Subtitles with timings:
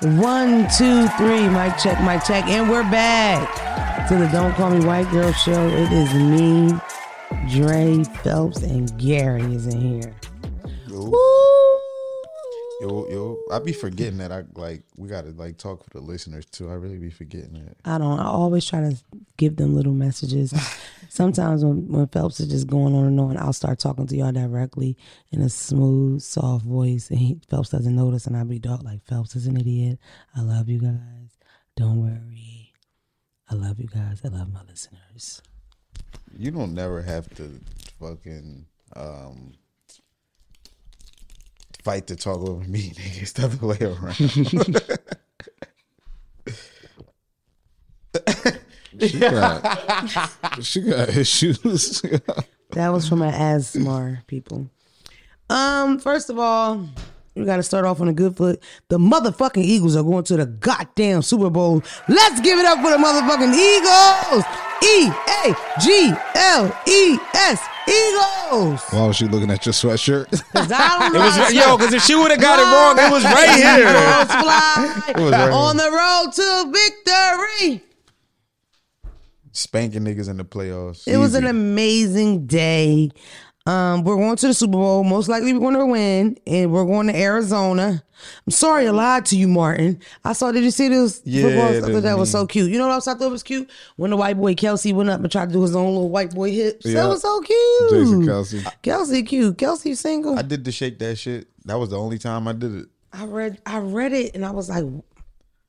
[0.00, 1.48] One, two, three.
[1.48, 2.44] Mic check, mic check.
[2.46, 5.66] And we're back to the Don't Call Me White Girl show.
[5.66, 6.78] It is me,
[7.50, 10.14] Dre Phelps, and Gary is in here.
[10.86, 11.80] Yo, Woo!
[12.80, 16.46] yo, yo, I be forgetting that I like we gotta like talk for the listeners
[16.46, 16.70] too.
[16.70, 17.76] I really be forgetting that.
[17.84, 18.20] I don't.
[18.20, 18.96] I always try to
[19.36, 20.54] give them little messages.
[21.08, 24.32] Sometimes when, when Phelps is just going on and on, I'll start talking to y'all
[24.32, 24.96] directly
[25.30, 29.04] in a smooth, soft voice, and he, Phelps doesn't notice, and I'll be dog like
[29.06, 29.98] Phelps is an idiot.
[30.36, 31.38] I love you guys.
[31.76, 32.72] Don't worry.
[33.50, 34.20] I love you guys.
[34.24, 35.42] I love my listeners.
[36.36, 37.60] You don't never have to
[37.98, 39.54] fucking um
[41.82, 43.22] fight to talk over me, nigga.
[43.22, 45.18] It's the other way around.
[49.00, 52.02] She got, she got issues.
[52.72, 54.68] That was from my asthma people.
[55.50, 56.86] Um, first of all,
[57.34, 58.62] we got to start off on a good foot.
[58.88, 61.82] The motherfucking Eagles are going to the goddamn Super Bowl.
[62.08, 64.44] Let's give it up for the motherfucking Eagles.
[64.80, 65.10] E
[65.44, 68.80] A G L E S Eagles.
[68.90, 70.30] Why was she looking at your sweatshirt?
[70.52, 72.62] 'Cause I don't know It was to- yo, because if she would have got it
[72.62, 73.78] wrong, it was right here.
[73.88, 77.82] Eagles fly was right on the road to victory.
[79.58, 81.06] Spanking niggas in the playoffs.
[81.08, 83.10] It was an amazing day.
[83.66, 85.04] Um, we're going to the Super Bowl.
[85.04, 88.02] Most likely, we're going to win, and we're going to Arizona.
[88.46, 90.00] I'm sorry I lied to you, Martin.
[90.24, 90.52] I saw.
[90.52, 91.68] Did you see this Yeah, football?
[91.68, 92.70] I thought that was so cute.
[92.70, 93.68] You know what else I thought was cute?
[93.96, 96.32] When the white boy Kelce went up and tried to do his own little white
[96.34, 96.86] boy hips.
[96.86, 97.02] Yeah.
[97.02, 97.90] That was so cute.
[97.90, 98.62] Jason Kelce.
[98.82, 99.58] Kelce, cute.
[99.58, 100.38] Kelce single.
[100.38, 101.48] I, did the shake that shit.
[101.64, 102.86] That was the only time I did it.
[103.12, 103.60] I read.
[103.66, 104.84] I read it, and I was like,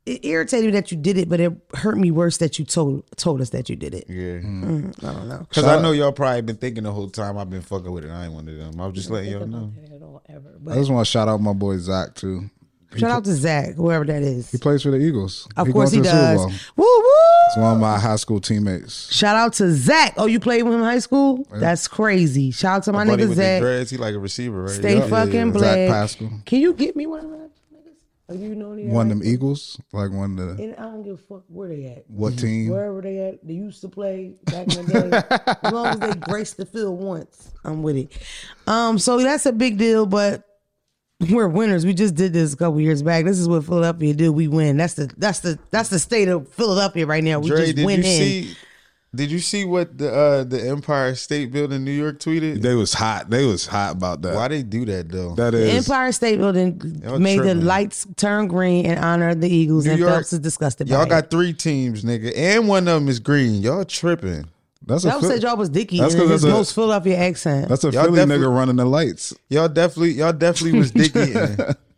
[0.10, 3.04] it irritated me that you did it, but it hurt me worse that you told
[3.18, 4.06] told us that you did it.
[4.08, 4.40] Yeah.
[4.40, 5.48] Mm, I don't know.
[5.54, 8.12] Cause I know y'all probably been thinking the whole time I've been fucking with it.
[8.12, 8.80] I ain't one of them.
[8.82, 9.72] I was just letting y'all know.
[9.94, 10.50] At all, ever.
[10.70, 12.50] I just want to shout out my boy Zach too.
[12.96, 14.50] shout out to Zach, whoever that is.
[14.52, 15.48] He plays for the Eagles.
[15.56, 16.72] Of He course he going to the Super does.
[16.76, 17.04] Woo woo!
[17.48, 19.12] It's one of my high school teammates.
[19.14, 20.14] Shout out to Zach.
[20.18, 21.48] Oh, you played with him in high school?
[21.52, 22.52] That's crazy.
[22.52, 23.62] Shout out to my, Buddy nigga with the Zach.
[23.62, 24.72] dreads, he like a receiver, right?
[24.72, 25.08] Stay Yeah.
[25.08, 25.90] fucking Zach black.
[25.90, 26.32] Pascal.
[26.46, 27.50] Can you get me one of them niggas?
[28.30, 29.20] Are you know any of One of them?
[29.20, 32.04] them Eagles, like one of the And I don't give a fuck where they at.
[32.10, 32.70] what team?
[32.70, 35.58] Wherever they at, they used to play back in the day.
[35.64, 38.12] as long as they grace the field once, I'm with it.
[38.68, 40.44] Um, so that's a big deal, but
[41.30, 41.86] we're winners.
[41.86, 43.26] We just did this a couple years back.
[43.26, 44.32] This is what Philadelphia do.
[44.32, 44.78] We win.
[44.78, 47.40] That's the that's the that's the state of Philadelphia right now.
[47.40, 48.04] We Dre, just did win in.
[48.06, 48.56] see?
[49.16, 52.62] Did you see what the uh, the Empire State Building in New York tweeted?
[52.62, 53.30] They was hot.
[53.32, 54.36] They was hot about that.
[54.36, 55.34] Why they do that though?
[55.34, 59.42] That is The Empire State Building Y'all made the lights turn green in honor of
[59.42, 61.10] the Eagles, New and York- Phelps is disgusted by Y'all it.
[61.10, 63.64] got three teams, nigga, and one of them is green.
[63.64, 64.48] Y'all tripping.
[64.86, 66.76] that's a Phelps Phil- said y'all was dicky That's in 'cause his that's a- most
[66.76, 67.68] Philadelphia accent.
[67.68, 69.34] that's a Y'all Philly nigga running the lights.
[69.50, 71.34] Y'all definitely, y'all definitely was dicky.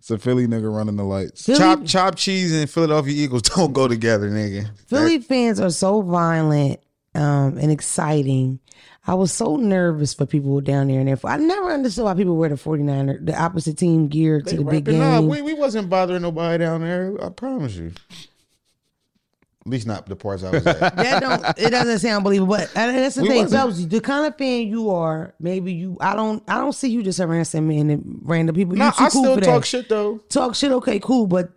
[0.00, 1.44] It's a Philly nigga running the lights.
[1.44, 4.70] Philly, chop, chop cheese and Philadelphia Eagles don't go together, nigga.
[4.86, 6.80] Philly fans are so violent
[7.14, 8.60] um, and exciting.
[9.06, 11.00] I was so nervous for people down there.
[11.00, 11.18] And there.
[11.24, 14.86] I never understood why people wear the 49er, the opposite team gear to the big
[14.86, 15.02] game.
[15.02, 15.24] up.
[15.24, 17.22] We, we wasn't bothering nobody down there.
[17.22, 17.92] I promise you.
[19.70, 20.80] At least not the parts I was at.
[20.96, 22.56] that don't it doesn't sound believable.
[22.56, 23.50] But and that's the We thing.
[23.50, 23.88] wasn't.
[23.90, 27.20] The kind of fan you are, maybe you I don't I don't see you just
[27.20, 28.74] harassing men and random people.
[28.74, 29.66] nah, you too I cool still for talk that.
[29.68, 30.18] shit though.
[30.28, 31.50] Talk shit, okay, cool, but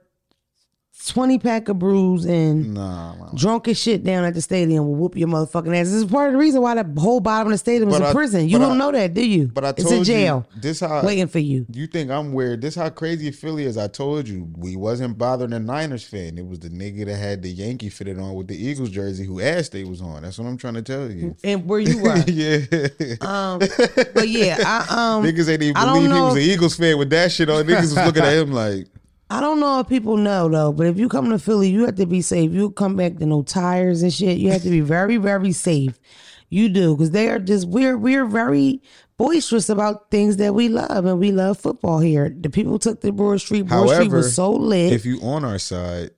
[1.08, 3.30] twenty pack of brews and Nah, nah.
[3.34, 5.88] drunk as shit down at the stadium will whoop your motherfucking ass.
[5.88, 8.12] This is part of the reason why the whole bottom of the stadium is a
[8.12, 8.47] prison.
[8.47, 9.47] You don't I- know that, do you?
[9.47, 11.66] But I told it's a jail you this how waiting for you.
[11.72, 12.62] You think I'm weird?
[12.62, 13.78] This how crazy Philly is.
[13.78, 16.38] I told you we wasn't bothering the Niners fan.
[16.38, 19.41] It was the nigga that had the Yankee fitted on with the Eagles jersey who
[19.41, 20.24] asked they was on.
[20.24, 21.35] That's what I'm trying to tell you.
[21.44, 22.16] And where you were.
[22.28, 22.58] yeah,
[23.22, 26.97] um, but yeah, I um niggas ain't even I believe he was an Eagles fan
[26.97, 27.64] with that shit on.
[27.66, 28.88] Niggas was looking at him like,
[29.29, 31.95] I don't know if people know though, but if you come to Philly, you have
[31.95, 32.51] to be safe.
[32.51, 34.38] You come back to no tires and shit.
[34.38, 36.00] You have to be very, very safe.
[36.50, 38.81] You do because they are just we're we're very
[39.17, 42.29] boisterous about things that we love, and we love football here.
[42.29, 43.64] The people took the Broad Street.
[43.66, 44.93] Broad Street however, was so lit.
[44.93, 46.11] if you on our side,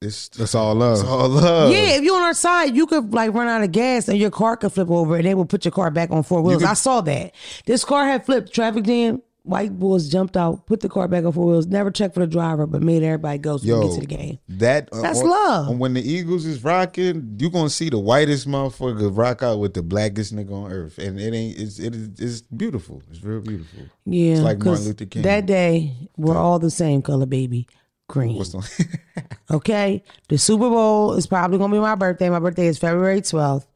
[0.00, 1.00] it's, That's all love.
[1.00, 1.72] it's all love.
[1.72, 4.30] yeah, if you're on our side, you could like run out of gas and your
[4.30, 6.62] car could flip over, and they will put your car back on four wheels.
[6.62, 7.34] could- I saw that.
[7.66, 8.52] This car had flipped.
[8.52, 9.22] Traffic jam.
[9.42, 11.66] White boys jumped out, put the car back on four wheels.
[11.66, 14.00] Never checked for the driver, but made everybody go so we Yo, can get to
[14.00, 14.38] the game.
[14.48, 15.68] That uh, That's on- love.
[15.70, 19.74] on When the Eagles is rocking, you gonna see the whitest motherfucker rock out with
[19.74, 21.58] the blackest nigga on earth, and it ain't.
[21.58, 23.02] It's it is it's beautiful.
[23.10, 23.84] It's real beautiful.
[24.04, 25.22] Yeah, It's like Martin Luther King.
[25.22, 27.66] That day, we're all the same color, baby.
[28.08, 28.42] Green.
[29.50, 30.04] Okay.
[30.28, 32.30] The Super Bowl is probably gonna be my birthday.
[32.30, 33.66] My birthday is February 12th.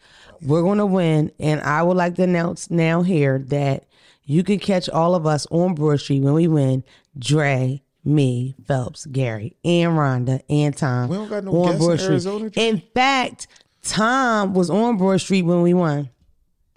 [0.43, 1.33] We're gonna win.
[1.41, 3.85] And I would like to announce now here that
[4.25, 6.85] you can catch all of us on Broad Street when we win.
[7.19, 11.87] Dre, me, Phelps, Gary, and Rhonda, and Tom We don't got no on guests in
[11.87, 12.11] Broad Street.
[12.11, 13.47] Arizona, In fact,
[13.83, 16.11] Tom was on Broad Street when we won,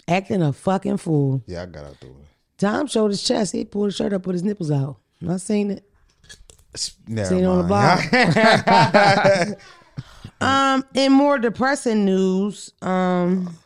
[0.06, 1.42] acting a fucking fool.
[1.46, 2.12] Yeah, I got out the way.
[2.58, 3.52] Tom showed his chest.
[3.52, 4.96] He pulled his shirt up, put his nipples out.
[5.28, 5.84] I seen it.
[7.06, 9.56] Never Seen it on the mind.
[10.40, 13.56] Um, in more depressing news, um,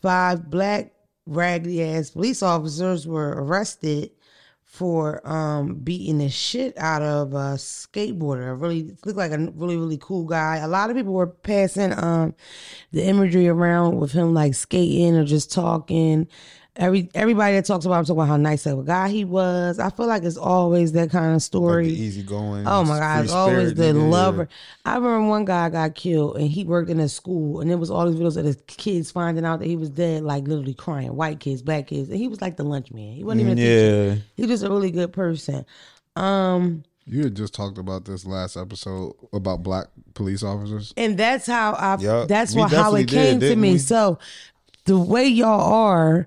[0.00, 0.92] five black
[1.26, 4.10] raggedy ass police officers were arrested
[4.64, 8.60] for um beating the shit out of a skateboarder.
[8.60, 10.56] Really looked like a really really cool guy.
[10.58, 12.34] A lot of people were passing um
[12.92, 16.28] the imagery around with him like skating or just talking.
[16.78, 19.78] Every everybody that talks about him talking about how nice of a guy he was.
[19.78, 21.86] I feel like it's always that kind of story.
[21.88, 22.66] the easy going.
[22.66, 24.10] Oh my God, it's always the nigga.
[24.10, 24.48] lover.
[24.84, 27.90] I remember one guy got killed and he worked in a school and there was
[27.90, 31.16] all these videos of the kids finding out that he was dead, like literally crying.
[31.16, 32.10] White kids, black kids.
[32.10, 33.14] And he was like the lunch man.
[33.14, 34.14] He wasn't even a teacher.
[34.16, 34.22] Yeah.
[34.36, 35.64] He was just a really good person.
[36.14, 40.92] Um, You had just talked about this last episode about black police officers.
[40.96, 43.72] and that's how I Yup, that's what how it came did, to me.
[43.72, 43.78] we?
[43.78, 44.18] So
[44.84, 46.26] the way y'all are,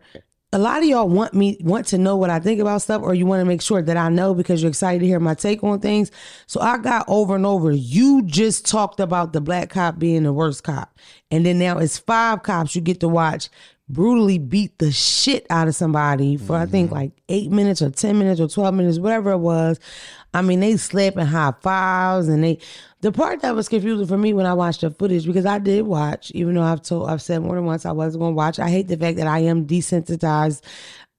[0.51, 3.13] a lot of y'all want me want to know what I think about stuff, or
[3.13, 5.63] you want to make sure that I know because you're excited to hear my take
[5.63, 6.11] on things.
[6.47, 7.71] So I got over and over.
[7.71, 10.97] You just talked about the black cop being the worst cop,
[11.29, 13.49] and then now it's five cops you get to watch
[13.91, 16.71] brutally beat the shit out of somebody for I Mm-hmm.
[16.71, 19.79] think like eight minutes or ten minutes or twelve minutes, whatever it was.
[20.33, 22.59] I mean, they slapping high fives and they.
[23.01, 25.85] The part that was confusing for me when I watched the footage because I did
[25.85, 28.59] watch, even though I've told I've said more than once I wasn't going to watch.
[28.59, 30.61] I hate the fact that I am desensitized.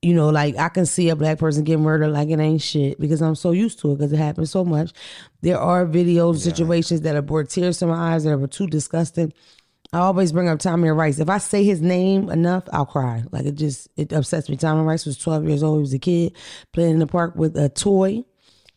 [0.02, 2.98] You know, like I can see a black person get murdered like it ain't shit
[2.98, 4.92] because I'm so used to it because it happens so much.
[5.42, 9.32] There are videos, situations that have brought tears to my eyes that were too disgusting.
[9.92, 11.18] I always bring up Tamir Rice.
[11.18, 13.24] If I say his name enough, I'll cry.
[13.32, 14.56] Like it just it upsets me.
[14.56, 15.78] Tamir Rice was 12 years old.
[15.78, 16.36] He was a kid
[16.72, 18.24] playing in the park with a toy,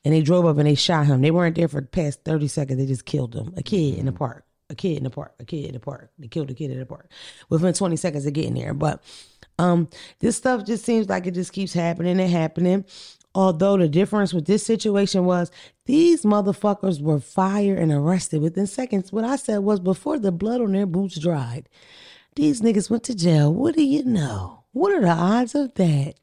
[0.06, 1.22] and they drove up and they shot him.
[1.22, 2.80] They weren't there for the past 30 seconds.
[2.80, 3.54] They just killed him.
[3.58, 4.46] A kid in the park.
[4.70, 5.34] A kid in the park.
[5.40, 6.12] A kid in the park.
[6.20, 7.10] They killed a kid in the park
[7.50, 8.74] within 20 seconds of getting there.
[8.74, 9.04] But
[9.60, 9.90] um,
[10.20, 12.86] this stuff just seems like it just keeps happening and happening.
[13.36, 15.52] Although the difference with this situation was
[15.86, 19.12] these motherfuckers were fired and arrested within seconds.
[19.12, 21.68] What I said was before the blood on their boots dried,
[22.36, 23.52] these niggas went to jail.
[23.52, 24.64] What do you know?
[24.72, 26.16] What are the odds of that?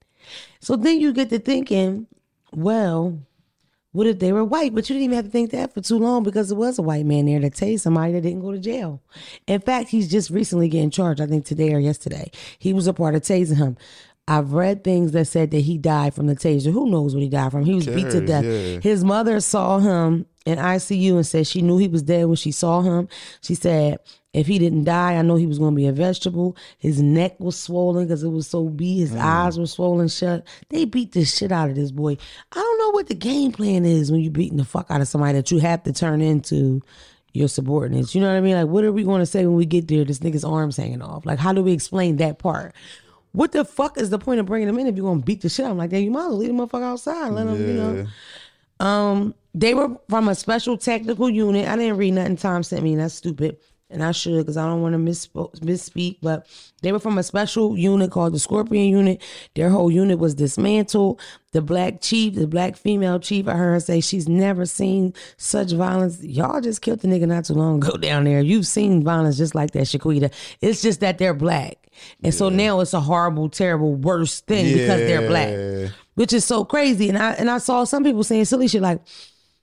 [0.61, 2.07] So then you get to thinking,
[2.53, 3.19] well,
[3.93, 4.75] what if they were white?
[4.75, 6.83] But you didn't even have to think that for too long because there was a
[6.83, 9.03] white man there to tase somebody that didn't go to jail.
[9.47, 12.31] In fact, he's just recently getting charged, I think today or yesterday.
[12.59, 13.77] He was a part of tasing him.
[14.29, 16.73] I've read things that said that he died from the taser.
[16.73, 17.65] Who knows what he died from?
[17.65, 18.45] He was beat to death.
[18.45, 18.79] Yeah.
[18.79, 22.53] His mother saw him in ICU and said she knew he was dead when she
[22.53, 23.09] saw him.
[23.43, 23.99] She said,
[24.33, 26.57] if he didn't die, I know he was going to be a vegetable.
[26.79, 29.01] His neck was swollen because it was so beat.
[29.01, 30.47] His eyes were swollen shut.
[30.69, 32.17] They beat the shit out of this boy.
[32.53, 35.09] I don't know what the game plan is when you're beating the fuck out of
[35.09, 36.81] somebody that you have to turn into
[37.33, 38.15] your subordinates.
[38.15, 38.55] You know what I mean?
[38.55, 40.05] Like, what are we going to say when we get there?
[40.05, 41.27] This nigga's arms hanging off.
[41.27, 42.75] Like, how do we explain that part?
[43.33, 45.49] What the fuck is the point of bringing him in if you're gonna beat the
[45.49, 46.01] shit out of him like that?
[46.01, 47.29] You might as well leave the motherfucker outside.
[47.29, 48.07] Let him, you know.
[48.85, 51.69] Um, they were from a special technical unit.
[51.69, 52.97] I didn't read nothing Tom sent me.
[52.97, 53.59] That's stupid.
[53.91, 56.19] And I should because I don't want to misspo- misspeak.
[56.23, 56.47] But
[56.83, 59.21] they were from a special unit called the Scorpion Unit.
[59.55, 61.21] Their whole unit was dismantled.
[61.53, 65.73] The black chief, the black female chief, I heard her say she's never seen such
[65.73, 66.23] violence.
[66.23, 68.41] Y'all just killed the nigga not too long ago down there.
[68.41, 70.33] You've seen violence just like that, Shaquita.
[70.61, 71.77] It's just that they're black.
[72.23, 76.67] And so now it's a horrible, terrible, worse thing because they're black which is so
[76.67, 77.09] crazy.
[77.09, 79.01] And I and I saw some people saying silly shit like,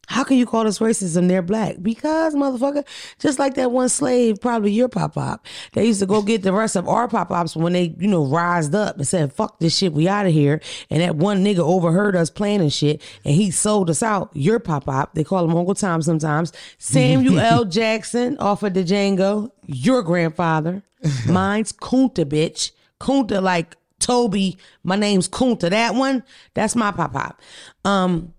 [0.08, 1.28] "How can you call this racism?
[1.28, 2.84] They're black because motherfucker."
[3.20, 5.46] Just like that one slave, probably your pop pop.
[5.74, 8.26] They used to go get the rest of our pop pops when they, you know,
[8.26, 10.60] rised up and said, "Fuck this shit, we out of here."
[10.90, 14.30] And that one nigga overheard us planning shit, and he sold us out.
[14.34, 15.14] Your pop pop.
[15.14, 16.52] They call him Uncle Tom sometimes.
[16.78, 17.66] Samuel L.
[17.66, 19.52] Jackson off of the Django.
[19.66, 20.84] Your grandfather.
[21.28, 22.72] Mine's Kunta, bitch.
[23.00, 25.70] Kunta like Toby, my name's Kunta.
[25.70, 26.24] That one,
[26.54, 27.42] that's my pop pop.
[27.84, 28.34] Um,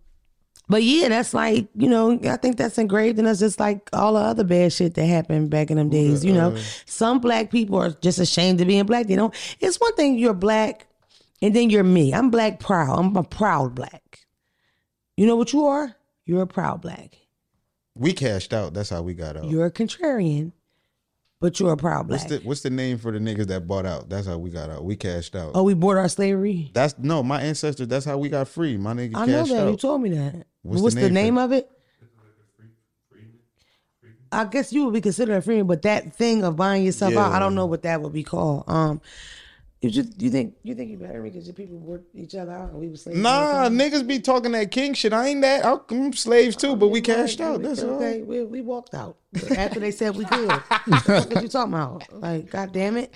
[0.69, 4.15] but yeah, that's like, you know, I think that's engraved in us just like all
[4.15, 6.25] the other bad shit that happened back in them days.
[6.25, 9.07] You know, uh, some black people are just ashamed of being black.
[9.07, 10.87] They don't, it's one thing you're black
[11.41, 12.13] and then you're me.
[12.13, 12.99] I'm black proud.
[12.99, 14.27] I'm a proud black.
[15.17, 15.97] You know what you are?
[16.27, 17.17] You're a proud black.
[17.95, 18.75] We cashed out.
[18.75, 19.47] That's how we got out.
[19.47, 20.53] You're a contrarian,
[21.41, 22.43] but you're a proud What's black.
[22.43, 24.09] the What's the name for the niggas that bought out?
[24.09, 24.85] That's how we got out.
[24.85, 25.53] We cashed out.
[25.55, 26.71] oh, we bought our slavery?
[26.75, 27.89] That's no, my ancestors.
[27.89, 28.77] That's how we got free.
[28.77, 29.67] My nigga I know cashed that.
[29.67, 29.81] You out.
[29.81, 30.47] told me that.
[30.69, 31.71] What's What's, the the name name, of it?
[34.31, 37.33] I guess you would be considered a freedom, but that thing of buying yourself out,
[37.33, 38.65] I don't know what that would be called.
[38.69, 39.01] Um,
[39.81, 42.71] You just you think you think you better because your people work each other out
[42.71, 43.19] and we was slaves.
[43.19, 45.13] Nah, niggas be talking that king shit.
[45.13, 45.65] I ain't that.
[45.65, 47.63] I'm slaves too, but we cashed out.
[47.63, 47.95] That's all.
[47.95, 48.23] okay.
[48.23, 49.17] We, we walked out
[49.57, 50.49] after they said we could.
[50.51, 52.13] what are you talking about?
[52.13, 53.15] Like, god damn it.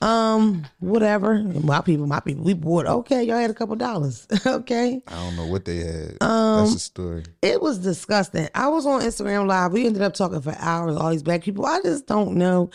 [0.00, 1.38] Um, whatever.
[1.44, 2.86] My people, my people, we bought.
[2.86, 4.26] Okay, y'all had a couple dollars.
[4.46, 6.16] okay, I don't know what they had.
[6.20, 7.24] Um, That's the story.
[7.40, 8.48] it was disgusting.
[8.52, 9.70] I was on Instagram live.
[9.72, 10.96] We ended up talking for hours.
[10.96, 11.64] All these black people.
[11.66, 12.68] I just don't know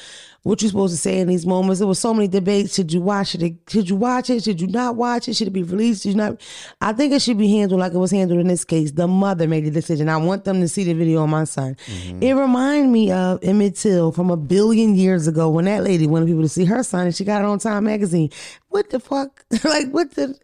[0.43, 1.79] what you're supposed to say in these moments.
[1.79, 2.75] There was so many debates.
[2.75, 3.57] Should you watch it?
[3.67, 4.45] Should you watch it?
[4.45, 5.35] Should you not watch it?
[5.35, 6.03] Should it be released?
[6.03, 6.39] Should you not?
[6.79, 8.93] I think it should be handled like it was handled in this case.
[8.93, 10.07] The mother made the decision.
[10.07, 11.75] I want them to see the video on my son.
[12.21, 12.31] It
[12.77, 16.43] reminded me of Emmett Till from a billion years ago when that lady wanted people
[16.43, 18.29] to see her son and she got it on Time magazine.
[18.69, 19.45] What the fuck?
[19.63, 20.37] like what the?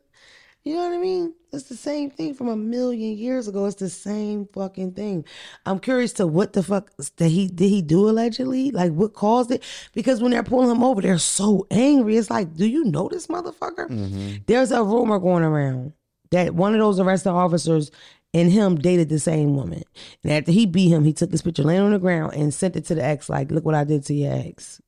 [0.63, 1.33] You know what I mean?
[1.51, 3.65] It's the same thing from a million years ago.
[3.65, 5.25] It's the same fucking thing.
[5.65, 8.71] I'm curious to what the fuck did he did he do allegedly?
[8.71, 9.63] Like what caused it?
[9.93, 12.17] Because when they're pulling him over, they're so angry.
[12.17, 13.89] It's like, do you know this motherfucker?
[13.89, 14.37] Mm-hmm.
[14.47, 15.93] There's a rumor going around
[16.31, 17.91] that one of those arresting officers
[18.33, 19.83] and him dated the same woman.
[20.23, 22.75] And after he beat him, he took his picture laying on the ground and sent
[22.75, 24.81] it to the ex, like, look what I did to your ex.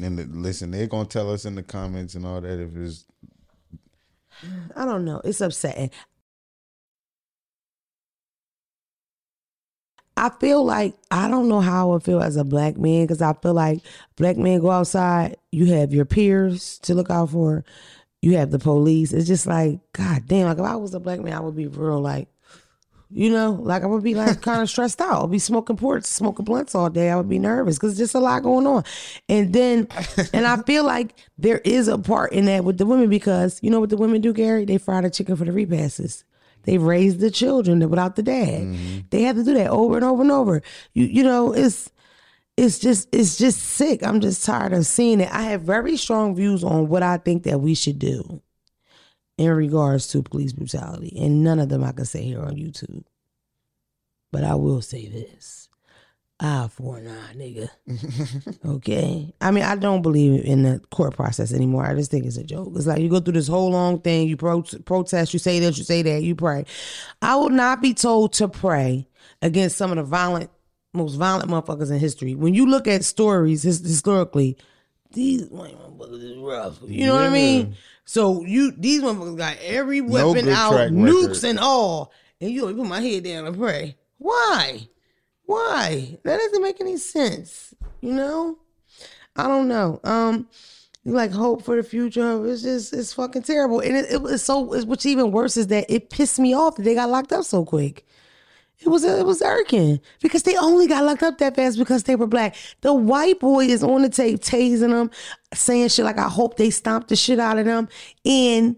[0.00, 3.06] And the- listen, they're gonna tell us in the comments and all that if it's
[4.74, 5.20] I don't know.
[5.24, 5.90] It's upsetting.
[10.18, 13.20] I feel like I don't know how I would feel as a black man because
[13.20, 13.80] I feel like
[14.16, 15.36] black men go outside.
[15.52, 17.64] You have your peers to look out for.
[18.22, 19.12] You have the police.
[19.12, 20.46] It's just like God damn.
[20.46, 22.28] Like if I was a black man, I would be real like,
[23.10, 25.24] you know, like I would be like kind of stressed out.
[25.24, 27.10] I'd be smoking ports, smoking blunts all day.
[27.10, 28.84] I would be nervous because just a lot going on.
[29.28, 29.88] And then,
[30.32, 33.70] and I feel like there is a part in that with the women because you
[33.70, 34.64] know what the women do, Gary?
[34.64, 36.24] They fry the chicken for the repasses.
[36.64, 38.62] They raise the children without the dad.
[38.62, 38.98] Mm-hmm.
[39.10, 40.62] They have to do that over and over and over.
[40.94, 41.90] You you know it's
[42.56, 44.02] it's just it's just sick.
[44.02, 45.32] I'm just tired of seeing it.
[45.32, 48.42] I have very strong views on what I think that we should do
[49.38, 53.04] in regards to police brutality, and none of them I can say here on YouTube.
[54.32, 55.68] But I will say this.
[56.38, 58.58] I for an eye, nigga.
[58.76, 59.34] okay.
[59.40, 61.86] I mean, I don't believe in the court process anymore.
[61.86, 62.72] I just think it's a joke.
[62.76, 65.78] It's like you go through this whole long thing, you pro- protest, you say this,
[65.78, 66.66] you say that, you pray.
[67.22, 69.08] I will not be told to pray
[69.40, 70.50] against some of the violent,
[70.92, 72.34] most violent motherfuckers in history.
[72.34, 74.58] When you look at stories his- historically,
[75.12, 76.78] these motherfuckers is rough.
[76.84, 77.76] You know what I mean?
[78.06, 81.44] So you these motherfuckers got every weapon good out, nukes record.
[81.44, 83.96] and all, and you even put my head down and pray.
[84.18, 84.88] Why?
[85.44, 86.16] Why?
[86.22, 87.74] That doesn't make any sense.
[88.00, 88.58] You know?
[89.34, 90.00] I don't know.
[90.04, 90.48] Um,
[91.04, 92.46] like hope for the future.
[92.46, 93.80] It's just it's fucking terrible.
[93.80, 94.72] And it, it was so.
[94.72, 97.44] It's, what's even worse is that it pissed me off that they got locked up
[97.44, 98.06] so quick.
[98.78, 102.14] It was it was irking because they only got locked up that fast because they
[102.14, 102.54] were black.
[102.82, 105.10] The white boy is on the tape tasing them,
[105.54, 107.88] saying shit like I hope they stomp the shit out of them,
[108.24, 108.76] and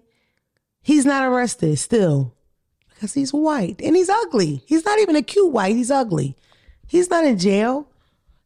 [0.82, 2.34] he's not arrested still
[2.88, 4.62] because he's white and he's ugly.
[4.66, 5.74] He's not even a cute white.
[5.74, 6.36] He's ugly.
[6.86, 7.88] He's not in jail.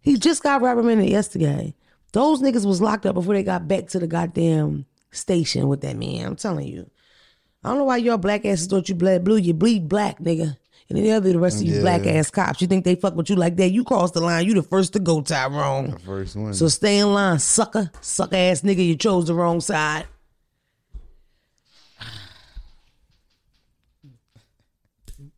[0.00, 1.75] He just got reprimanded yesterday.
[2.12, 5.97] Those niggas was locked up before they got back to the goddamn station with that
[5.97, 6.26] man.
[6.26, 6.90] I'm telling you.
[7.64, 9.37] I don't know why your black asses thought you bled blue.
[9.37, 10.56] You bleed black, nigga.
[10.89, 11.81] And then the other the rest of you Yeah.
[11.81, 12.61] black ass cops.
[12.61, 13.71] You think they fuck with you like that?
[13.71, 14.47] You cross the line.
[14.47, 15.97] You the first to go, Tyrone.
[15.99, 16.53] first one.
[16.55, 17.91] So stay in line, sucker.
[18.01, 18.87] Sucker ass nigga.
[18.87, 20.07] You chose the wrong side.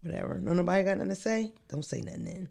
[0.03, 0.39] Whatever.
[0.41, 1.53] No nobody got nothing to say?
[1.69, 2.49] Don't say nothing then.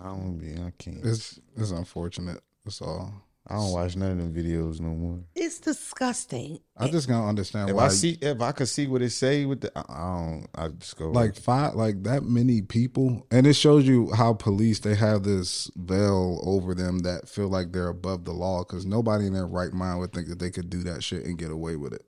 [0.00, 0.52] I don't be.
[0.60, 1.04] I can't.
[1.04, 2.40] It's it's unfortunate.
[2.64, 3.12] That's all.
[3.46, 5.20] I don't watch none of them videos no more.
[5.34, 6.60] It's disgusting.
[6.78, 7.86] I just don't understand If why.
[7.86, 10.46] I see, if I could see what it say with the, I, I don't.
[10.54, 14.80] I just go like five, like that many people, and it shows you how police
[14.80, 19.26] they have this veil over them that feel like they're above the law because nobody
[19.26, 21.76] in their right mind would think that they could do that shit and get away
[21.76, 22.06] with it.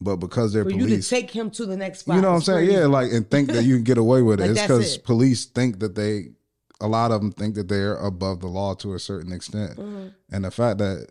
[0.00, 2.16] But because they're For you to police, take him to the next spot.
[2.16, 2.66] you know what I'm saying?
[2.68, 2.80] crazy.
[2.80, 4.44] Yeah, like and think that you can get away with it.
[4.50, 5.04] Like, it's because it.
[5.04, 6.28] police think that they,
[6.80, 10.08] a lot of them think that they're above the law to a certain extent, Mm-hmm.
[10.32, 11.08] and the fact that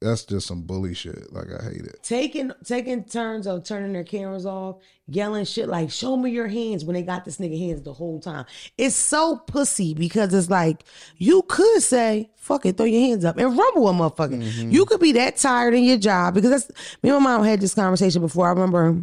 [0.00, 1.30] that's just some bully shit.
[1.30, 2.02] Like I hate it.
[2.02, 6.86] taking taking turns of turning their cameras off, yelling shit like "Show me your hands"
[6.86, 8.46] when they got this nigga hands the whole time.
[8.78, 10.84] It's so pussy because it's like
[11.18, 14.72] you could say "fuck it," throw your hands up and rumble a motherfucker.
[14.72, 17.60] You could be that tired in your job because that's me and my mom had
[17.60, 18.46] this conversation before.
[18.46, 18.98] I remember.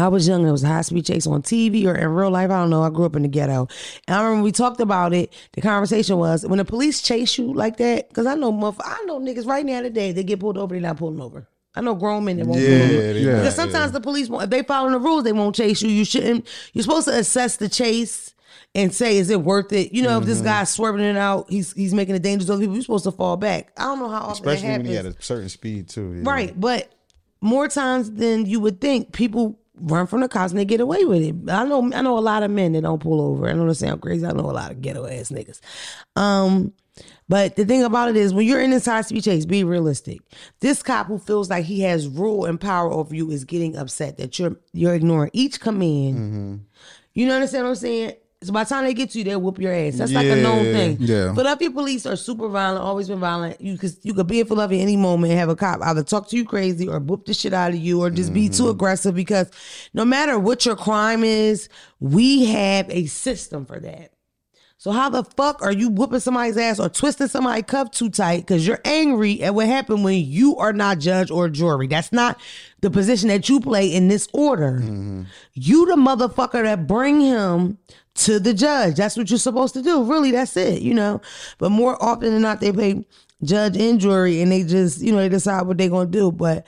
[0.00, 0.46] I was young.
[0.46, 2.50] It was a high speed chase on TV or in real life.
[2.50, 2.82] I don't know.
[2.82, 3.68] I grew up in the ghetto.
[4.08, 5.32] And I remember we talked about it.
[5.52, 9.02] The conversation was when the police chase you like that, because I know motherf- I
[9.04, 11.46] know niggas right now today, they get pulled over, they're not pulling over.
[11.74, 13.18] I know grown men that won't pull Yeah, over.
[13.18, 13.36] Yeah.
[13.36, 15.88] Because sometimes the police won't, if they follow the rules, they won't chase you.
[15.88, 18.34] You shouldn't, you're supposed to assess the chase
[18.74, 19.92] and say, is it worth it?
[19.92, 20.30] You know, if Mm-hmm.
[20.30, 23.04] this guy's swerving it out, he's he's making it dangerous to other people, you're supposed
[23.04, 23.70] to fall back.
[23.76, 24.88] I don't know how often especially that when happens.
[24.88, 26.12] he at a certain speed too.
[26.14, 26.22] yeah.
[26.28, 26.92] Right, but
[27.40, 31.04] more times than you would think, people run from the cops and they get away
[31.04, 31.34] with it.
[31.50, 33.48] I know I know a lot of men that don't pull over.
[33.48, 34.26] I know that sound crazy.
[34.26, 35.60] I know a lot of ghetto ass niggas.
[36.16, 36.72] Um,
[37.28, 40.20] but the thing about it is when you're in this high speed chase, be realistic.
[40.60, 44.18] This cop who feels like he has rule and power over you is getting upset
[44.18, 46.66] that you're you're ignoring each command.
[47.14, 48.12] You know what I'm saying?
[48.42, 49.96] So by the time they get to you, they'll whoop your ass.
[49.98, 50.72] That's like a known Yeah.
[50.72, 50.96] thing.
[51.00, 51.34] Yeah.
[51.34, 53.60] Philadelphia police are super violent, always been violent.
[53.60, 56.28] You could you could be in Philadelphia any moment and have a cop either talk
[56.30, 58.70] to you crazy or whoop the shit out of you or just be too mm-hmm.
[58.70, 59.50] aggressive because
[59.92, 61.68] no matter what your crime is,
[61.98, 64.12] we have a system for that.
[64.80, 68.38] So how the fuck are you whooping somebody's ass or twisting somebody's cuff too tight
[68.38, 71.86] because you're angry at what happened when you are not judge or jury?
[71.86, 72.40] That's not
[72.80, 74.80] the position that you play in this order.
[74.80, 75.24] Mm-hmm.
[75.52, 77.76] You the motherfucker that bring him
[78.20, 78.96] to the judge.
[78.96, 80.04] That's what you're supposed to do.
[80.04, 81.20] Really, that's it, you know.
[81.58, 83.04] But more often than not, they pay
[83.42, 86.30] judge and jury and they just, you know, they decide what they're gonna do.
[86.30, 86.66] But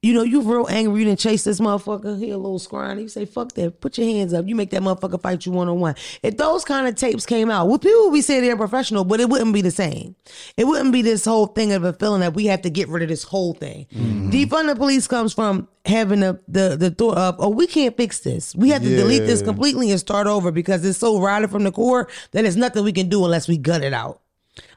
[0.00, 3.02] you know, you real angry, you didn't chase this motherfucker, he a little scrawny.
[3.02, 4.46] You say, fuck that, put your hands up.
[4.46, 5.96] You make that motherfucker fight you one on one.
[6.22, 9.18] If those kind of tapes came out, well, people would be saying they're professional, but
[9.18, 10.14] it wouldn't be the same.
[10.56, 13.02] It wouldn't be this whole thing of a feeling that we have to get rid
[13.02, 13.86] of this whole thing.
[13.92, 14.30] Mm-hmm.
[14.30, 18.20] Defund the police comes from having the, the, the thought of, oh, we can't fix
[18.20, 18.54] this.
[18.54, 21.72] We have to delete this completely and start over because it's so rotted from the
[21.72, 24.20] core that there's nothing we can do unless we gut it out.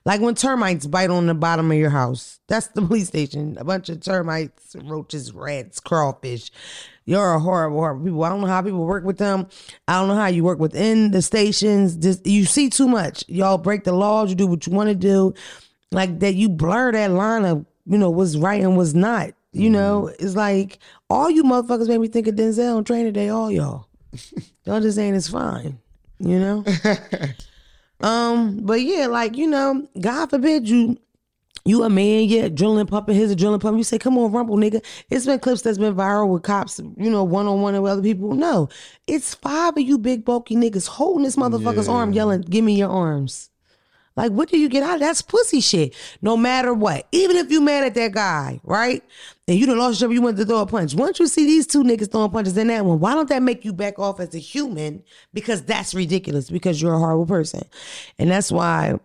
[0.05, 2.39] Like when termites bite on the bottom of your house.
[2.47, 3.57] That's the police station.
[3.59, 6.51] A bunch of termites, roaches, rats, crawfish.
[7.05, 8.23] You're a horrible, horrible people.
[8.23, 9.47] I don't know how people work with them.
[9.87, 11.95] I don't know how you work within the stations.
[11.95, 13.23] Just you see too much.
[13.27, 14.29] Y'all break the laws.
[14.29, 15.33] You do what you want to do.
[15.91, 19.33] Like that, you blur that line of you know what's right and what's not.
[19.51, 19.73] You mm-hmm.
[19.73, 23.29] know, it's like all you motherfuckers made me think of Denzel on Training Day.
[23.29, 23.87] All y'all,
[24.65, 25.79] y'all just saying it's fine.
[26.19, 26.65] You know.
[28.03, 30.97] Um, but yeah, like you know, God forbid you
[31.63, 33.77] you a man, yeah, drilling pumping, here's a drilling pump.
[33.77, 34.83] You say, come on, rumble, nigga.
[35.09, 38.01] It's been clips that's been viral with cops, you know, one on one with other
[38.01, 38.33] people.
[38.33, 38.69] No,
[39.05, 42.89] it's five of you big bulky niggas holding this motherfucker's arm, yelling, "Give me your
[42.89, 43.50] arms."
[44.15, 45.95] Like, what do you get out of that's pussy shit?
[46.21, 49.03] No matter what, even if you mad at that guy, right?
[49.47, 50.93] And you done lost your job, you went to throw a punch.
[50.95, 53.63] Once you see these two niggas throwing punches in that one, why don't that make
[53.65, 55.03] you back off as a human?
[55.33, 56.49] Because that's ridiculous.
[56.49, 57.63] Because you're a horrible person,
[58.19, 58.99] and that's why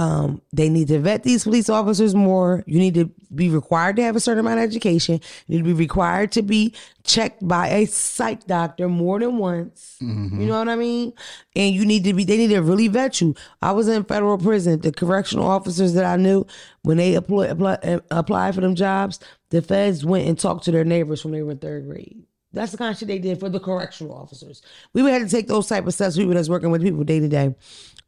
[0.00, 2.64] um, they need to vet these police officers more.
[2.66, 5.20] You need to be required to have a certain amount of education.
[5.46, 6.72] You need to be required to be
[7.04, 9.98] checked by a psych doctor more than once.
[10.40, 11.12] You know what I mean?
[11.54, 13.34] And you need to be, they need to really vet you.
[13.60, 14.80] I was in federal prison.
[14.80, 16.46] The correctional officers that I knew,
[16.80, 20.84] when they apply, apply, applied for them jobs, the feds went and talked to their
[20.84, 22.24] neighbors when they were in third grade.
[22.52, 24.62] That's the kind of shit they did for the correctional officers.
[24.92, 26.16] We would have to take those type of steps.
[26.16, 27.54] People that's working with people day to day.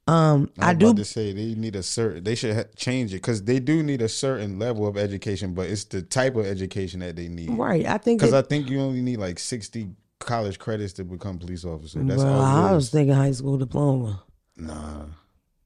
[0.09, 2.25] Um, I, I do to say they need a certain.
[2.25, 5.71] They should ha- change it because they do need a certain level of education, but
[5.71, 7.51] it's the type of education that they need.
[7.51, 7.87] Right.
[7.87, 11.65] I think Because I think you only need like sixty college credits to become police
[11.65, 12.03] officer.
[12.03, 12.67] That's well, all.
[12.67, 14.23] I was thinking high school diploma.
[14.57, 15.05] Nah.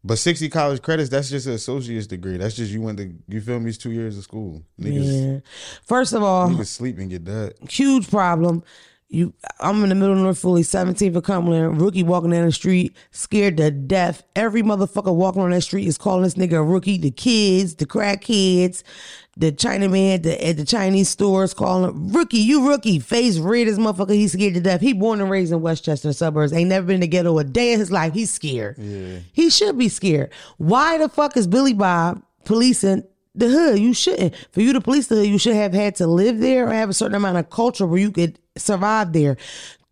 [0.04, 2.36] But sixty college credits, that's just an associate's degree.
[2.36, 3.70] That's just you went to you feel me?
[3.70, 4.62] It's two years of school.
[4.80, 5.40] Niggas, Yeah.
[5.84, 7.54] First of all, niggas sleep and get that.
[7.70, 8.62] huge problem.
[9.08, 11.80] You, I'm in the middle of North Philly, 17th of Cumberland.
[11.80, 14.24] Rookie walking down the street, scared to death.
[14.34, 16.98] Every motherfucker walking on that street is calling this nigga a rookie.
[16.98, 18.82] The kids, the crack kids,
[19.36, 22.38] the Chinaman at the, at the Chinese stores calling rookie.
[22.38, 24.10] You rookie, face red as motherfucker.
[24.14, 24.80] He's scared to death.
[24.80, 26.52] He born and raised in Westchester suburbs.
[26.52, 28.12] Ain't never been to ghetto a day in his life.
[28.12, 28.76] He's scared.
[29.32, 30.32] He should be scared.
[30.56, 33.04] Why the fuck is Billy Bob policing
[33.36, 33.78] the hood?
[33.78, 34.34] You shouldn't.
[34.52, 36.88] For you to police the hood, you should have had to live there or have
[36.90, 39.36] a certain amount of culture where you could survive there.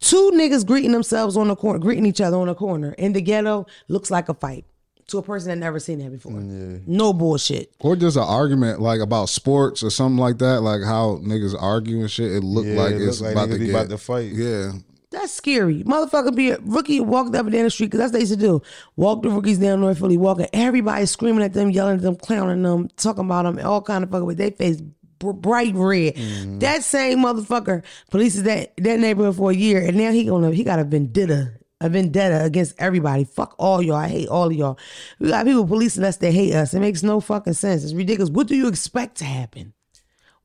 [0.01, 3.23] Two niggas greeting themselves on the corner, greeting each other on the corner in the
[3.23, 4.65] ghetto looks like a fight
[5.07, 6.33] to a person that never seen that before.
[6.33, 7.73] Mm, no bullshit.
[7.81, 12.01] Or just an argument like about sports or something like that, like how niggas argue
[12.01, 12.33] and shit.
[12.33, 14.33] It looked Yeah, like it it's look like about, to be get, about to fight.
[14.33, 14.73] Yeah,
[15.15, 15.85] That's scary.
[15.85, 18.33] Motherfucker be a rookie walked up and down the street because that's what they used
[18.33, 18.63] to do.
[18.97, 20.49] Walk the rookies down North Philly, walking.
[20.53, 24.11] Everybody screaming at them, yelling at them, clowning them, talking about them, all kind of
[24.11, 24.83] fucking with their face
[25.21, 26.17] bright red.
[26.17, 26.59] Mm-hmm.
[26.59, 30.65] That same motherfucker polices that that neighborhood for a year, and now he gonna he
[30.65, 31.53] got a vendetta.
[31.81, 33.25] A vendetta against everybody.
[33.25, 33.97] Fuck all y'all.
[33.97, 34.79] I hate all of y'all.
[35.19, 36.73] We got people policing us that hate us.
[36.73, 37.85] It makes no fucking sense.
[37.85, 38.31] It's ridiculous.
[38.31, 39.75] What do you expect to happen?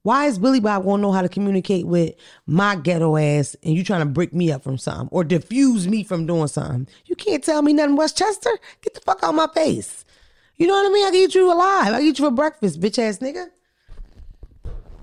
[0.03, 2.15] Why is Billy Bob gonna know how to communicate with
[2.47, 6.03] my ghetto ass and you trying to break me up from something or diffuse me
[6.03, 6.87] from doing something?
[7.05, 8.51] You can't tell me nothing, Westchester.
[8.81, 10.05] Get the fuck out my face.
[10.55, 11.05] You know what I mean?
[11.05, 11.93] I can eat you alive.
[11.93, 13.47] I eat you for breakfast, bitch ass nigga.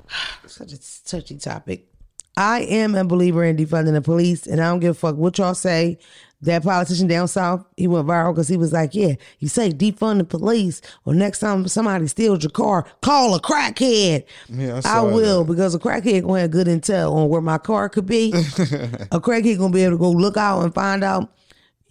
[0.46, 1.88] Such a touchy topic.
[2.36, 5.38] I am a believer in defunding the police, and I don't give a fuck what
[5.38, 5.98] y'all say.
[6.42, 10.18] That politician down south, he went viral because he was like, "Yeah, you say defund
[10.18, 15.00] the police, or next time somebody steals your car, call a crackhead." Yeah, I I,
[15.02, 15.52] will that.
[15.52, 18.32] because a crackhead gonna have good intel on where my car could be.
[18.34, 21.30] a crackhead gonna be able to go look out and find out.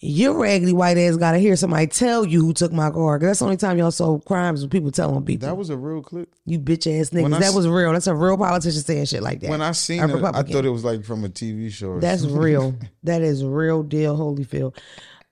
[0.01, 3.17] Your raggedy white ass gotta hear somebody tell you who took my car.
[3.17, 5.47] 'Cause that's the only time y'all saw crimes when people telling people.
[5.47, 6.29] That was a real clip.
[6.45, 7.39] you bitch ass niggas.
[7.39, 7.93] That was real.
[7.93, 9.49] That's a real politician saying shit like that.
[9.49, 11.91] When I seen it, I thought it was like from a TV show.
[11.91, 12.75] Or That's real.
[13.03, 14.75] that is real deal, Holyfield.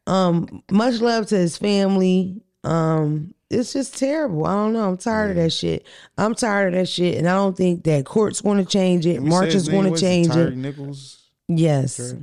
[0.07, 2.41] Um, much love to his family.
[2.63, 4.45] Um, it's just terrible.
[4.45, 4.87] I don't know.
[4.89, 5.85] I'm tired of that shit.
[6.17, 9.21] I'm tired of that shit, and I don't think that court's going to change it.
[9.21, 10.55] March is going to change it.
[10.55, 11.19] Nichols.
[11.47, 12.15] Yes.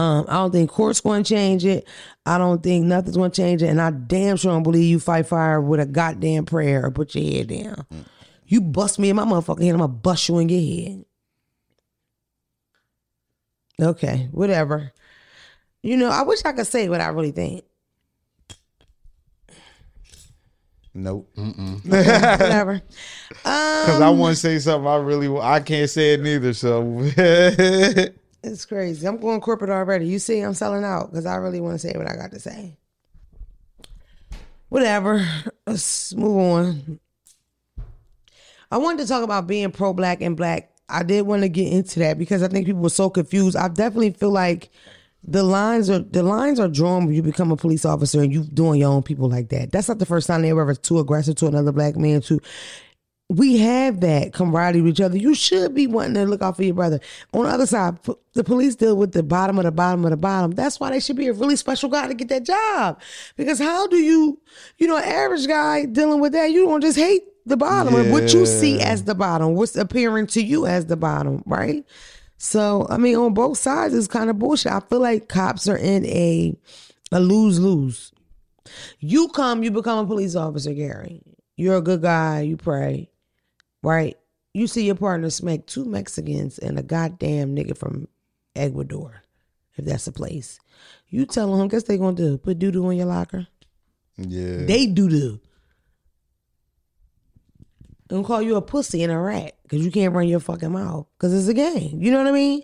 [0.00, 1.86] Um, I don't think court's going to change it.
[2.24, 4.98] I don't think nothing's going to change it, and I damn sure don't believe you
[4.98, 7.84] fight fire with a goddamn prayer or put your head down.
[8.46, 11.04] You bust me in my motherfucking head, I'm gonna bust you in your head.
[13.90, 14.92] Okay, whatever.
[15.82, 17.64] You know, I wish I could say what I really think.
[20.94, 21.30] Nope.
[21.84, 22.80] Whatever.
[23.30, 24.86] Because I Um, want to say something.
[24.88, 26.52] I really, I can't say it neither.
[26.52, 26.82] So
[28.42, 29.06] It's crazy.
[29.06, 30.06] I'm going corporate already.
[30.06, 32.40] You see, I'm selling out because I really want to say what I got to
[32.40, 32.76] say.
[34.68, 35.26] Whatever.
[35.66, 37.00] Let's move on.
[38.70, 40.70] I wanted to talk about being pro black and black.
[40.88, 43.56] I did want to get into that because I think people were so confused.
[43.56, 44.70] I definitely feel like
[45.22, 48.44] the lines are the lines are drawn when you become a police officer and you
[48.44, 49.70] doing your own people like that.
[49.70, 52.22] That's not the first time they were ever too aggressive to another black man.
[52.22, 52.40] To
[53.30, 55.16] we have that camaraderie with each other.
[55.16, 56.98] You should be wanting to look out for your brother.
[57.32, 60.10] On the other side, p- the police deal with the bottom of the bottom of
[60.10, 60.50] the bottom.
[60.50, 63.00] That's why they should be a really special guy to get that job.
[63.36, 64.40] Because how do you,
[64.78, 68.34] you know, average guy dealing with that, you don't just hate the bottom or what
[68.34, 71.84] you see as the bottom, what's appearing to you as the bottom, right?
[72.36, 74.72] So, I mean, on both sides, it's kind of bullshit.
[74.72, 76.56] I feel like cops are in a
[77.12, 78.12] a lose lose.
[78.98, 81.22] You come, you become a police officer, Gary.
[81.56, 82.40] You're a good guy.
[82.40, 83.10] You pray,
[83.82, 84.16] right?
[84.54, 88.08] You see your partner smack two Mexicans and a goddamn nigga from
[88.56, 89.22] Ecuador,
[89.76, 90.58] if that's a place.
[91.08, 92.36] You tell them, guess they gonna do?
[92.38, 93.46] Put doo doo in your locker.
[94.16, 95.40] yeah, They doo doo.
[98.10, 101.06] And call you a pussy and a rat because you can't run your fucking mouth
[101.16, 102.02] because it's a game.
[102.02, 102.62] You know what I mean?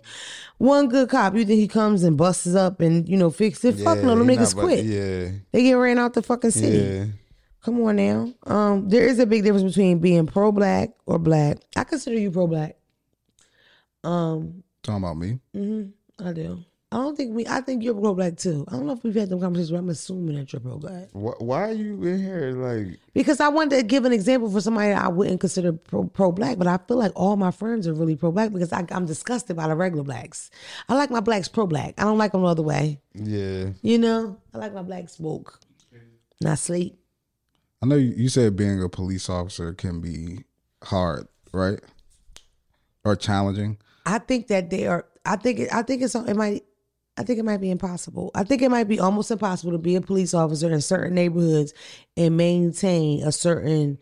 [0.57, 3.75] One good cop, you think he comes and busts up and you know fix it?
[3.79, 4.83] Fuck no, them niggas quit.
[4.83, 6.77] Yeah, They get ran out the fucking city.
[6.77, 7.05] yeah.
[7.67, 8.33] Come on now.
[8.45, 11.57] Um, there is a big difference between being pro black or black.
[11.75, 12.77] I consider you pro black.
[14.05, 15.39] Um, Talking about me.
[15.53, 16.63] Mm-hmm, I do.
[16.93, 17.45] I don't think we.
[17.45, 18.63] I think you're pro black too.
[18.69, 19.71] I don't know if we've had them conversations.
[19.71, 22.53] But I'm assuming that you're pro black Why, why are you in here?
[22.53, 26.05] Like, because I wanted to give an example for somebody that I wouldn't consider pro
[26.05, 28.85] pro black, but I feel like all my friends are really pro black because I,
[28.91, 30.51] I'm disgusted by the regular blacks.
[30.87, 31.95] I like my blacks pro black.
[31.97, 33.01] I don't like them the other way.
[33.13, 35.59] yeah, You know, I like my blacks woke,
[36.39, 36.97] not sleep.
[37.81, 40.45] I know you, said being a police officer can be
[40.83, 41.79] hard, right?
[43.05, 43.77] Or challenging.
[44.05, 45.05] I think that they are.
[45.25, 45.71] I think.
[45.73, 46.15] I think it's.
[46.15, 46.63] It might.
[47.17, 48.31] I think it might be impossible.
[48.35, 51.73] I think it might be almost impossible to be a police officer in certain neighborhoods
[52.15, 53.97] and maintain a certain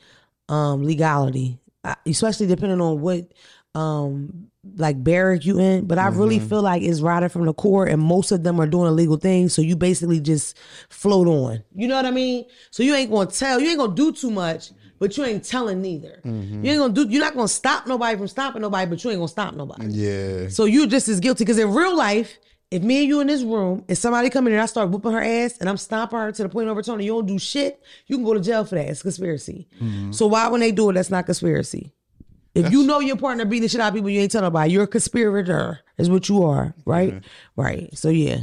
[0.50, 3.32] um, legality, uh, especially depending on what
[3.76, 5.86] um, like barrack you in.
[5.86, 6.48] But I really mm-hmm.
[6.48, 9.54] feel like it's riding from the core, and most of them are doing illegal things.
[9.54, 10.58] So you basically just
[10.90, 11.64] float on.
[11.76, 12.46] You know what I mean?
[12.72, 13.60] So you ain't gonna tell.
[13.60, 14.72] You ain't gonna do too much.
[14.98, 16.22] But you ain't telling neither.
[16.24, 16.64] Mm-hmm.
[16.64, 17.06] You ain't gonna do.
[17.10, 18.90] You're not gonna stop nobody from stopping nobody.
[18.90, 19.88] But you ain't gonna stop nobody.
[19.88, 20.48] yeah.
[20.48, 22.38] So you just as guilty because in real life,
[22.72, 25.12] if me and you in this room, if somebody come in and I start whooping
[25.12, 27.82] her ass and I'm stomping her to the point of overturning, you don't do shit,
[28.08, 28.88] you can go to jail for that.
[28.88, 29.68] It's conspiracy.
[29.82, 30.14] Mm-hmm.
[30.14, 31.94] So why when they do it, that's not conspiracy.
[32.56, 34.72] If you know your partner beating the shit out of people, you ain't telling nobody.
[34.72, 36.90] You're a conspirator, is what you are, mm-hmm.
[36.90, 37.24] right?
[37.56, 37.98] Right.
[37.98, 38.40] So yeah.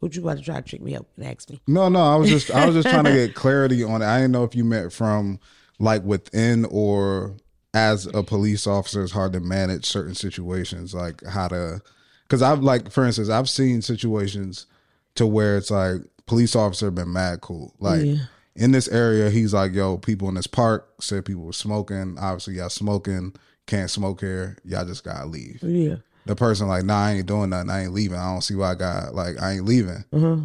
[0.00, 1.62] What you about to try to trick me up and ask me?
[1.66, 4.04] No, no, I was just I was just trying to get clarity on it.
[4.04, 5.40] I didn't know if you meant from
[5.78, 7.36] like within or
[7.72, 11.80] as a police officer it's hard to manage certain situations, like how to
[12.24, 14.66] because I've like for instance, I've seen situations
[15.14, 17.74] to where it's like police officer been mad cool.
[17.80, 18.16] Like Yeah.
[18.56, 22.16] In this area, he's like, yo, people in this park said people were smoking.
[22.18, 23.34] Obviously, y'all smoking,
[23.66, 24.58] can't smoke here.
[24.64, 25.62] Y'all just gotta leave.
[25.62, 25.96] Yeah.
[26.26, 27.70] The person like, nah, I ain't doing nothing.
[27.70, 28.18] I ain't leaving.
[28.18, 30.04] I don't see why I got like I ain't leaving.
[30.12, 30.36] Uh-huh.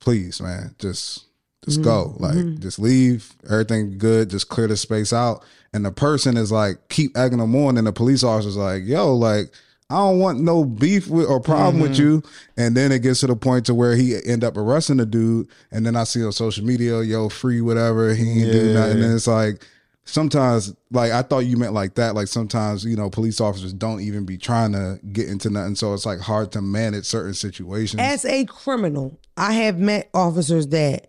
[0.00, 1.26] Please, man, just
[1.64, 1.84] just mm-hmm.
[1.84, 2.16] go.
[2.18, 2.22] Mm-hmm.
[2.22, 3.34] Like just leave.
[3.50, 4.30] Everything good.
[4.30, 5.44] Just clear the space out.
[5.74, 7.76] And the person is like, keep egging them on.
[7.76, 9.50] And the police officer's like, yo, like
[9.90, 12.02] I don't want no beef with or problem with mm-hmm.
[12.02, 12.22] you.
[12.58, 15.48] And then it gets to the point to where he end up arresting the dude.
[15.70, 18.14] And then I see on social media, yo, free whatever.
[18.14, 19.02] He ain't do nothing.
[19.02, 19.64] And it's like
[20.04, 22.14] sometimes like I thought you meant like that.
[22.14, 25.74] Like sometimes, you know, police officers don't even be trying to get into nothing.
[25.74, 28.00] So it's like hard to manage certain situations.
[28.00, 31.06] As a criminal, I have met officers that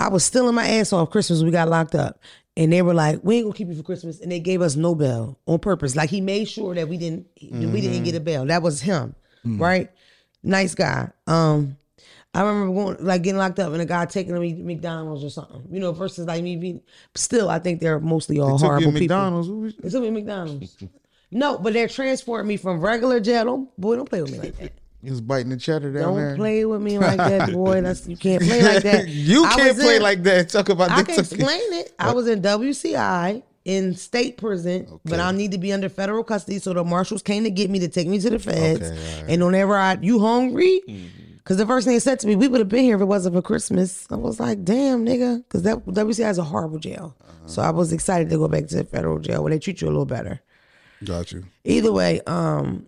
[0.00, 1.42] I was stealing my ass off Christmas.
[1.42, 2.20] We got locked up.
[2.56, 4.76] And they were like, "We ain't gonna keep you for Christmas," and they gave us
[4.76, 5.94] no bail on purpose.
[5.94, 8.46] Like he made sure that we didn't, we didn't get a bail.
[8.46, 9.14] That was him,
[9.44, 9.90] right?
[10.42, 11.10] Nice guy.
[11.26, 11.76] Um,
[12.36, 15.30] I remember going like getting locked up and a guy taking me to McDonald's or
[15.30, 15.64] something.
[15.70, 16.82] You know, versus like me being.
[17.14, 19.16] Still, I think they're mostly all Took you horrible to people.
[19.16, 19.48] McDonald's.
[19.48, 20.76] What They took me McDonald's.
[21.30, 23.44] no, but they're transporting me from regular jail.
[23.44, 24.72] Don't, boy, don't play with me like that.
[25.02, 26.36] You was biting the cheddar down Don't there.
[26.36, 27.80] play with me like that, boy.
[27.80, 29.08] That's you can't play like that.
[29.08, 30.48] you I can't play in- like that.
[30.48, 31.94] Talk about I can explain it.
[31.98, 36.58] I was in WCI in state prison, but I need to be under federal custody.
[36.58, 38.80] So the marshals came to get me to take me to the feds.
[38.90, 39.30] Okay, right.
[39.30, 40.80] And whenever I, you hungry?
[41.38, 43.06] Because the first thing they said to me, we would have been here if it
[43.06, 44.06] wasn't for Christmas.
[44.10, 45.38] I was like, damn, nigga.
[45.38, 47.16] Because that WCI is a horrible jail.
[47.46, 49.86] So I was excited to go back to the federal jail where they treat you
[49.86, 50.40] a little better.
[51.04, 51.44] Got you.
[51.64, 52.86] Either way, um,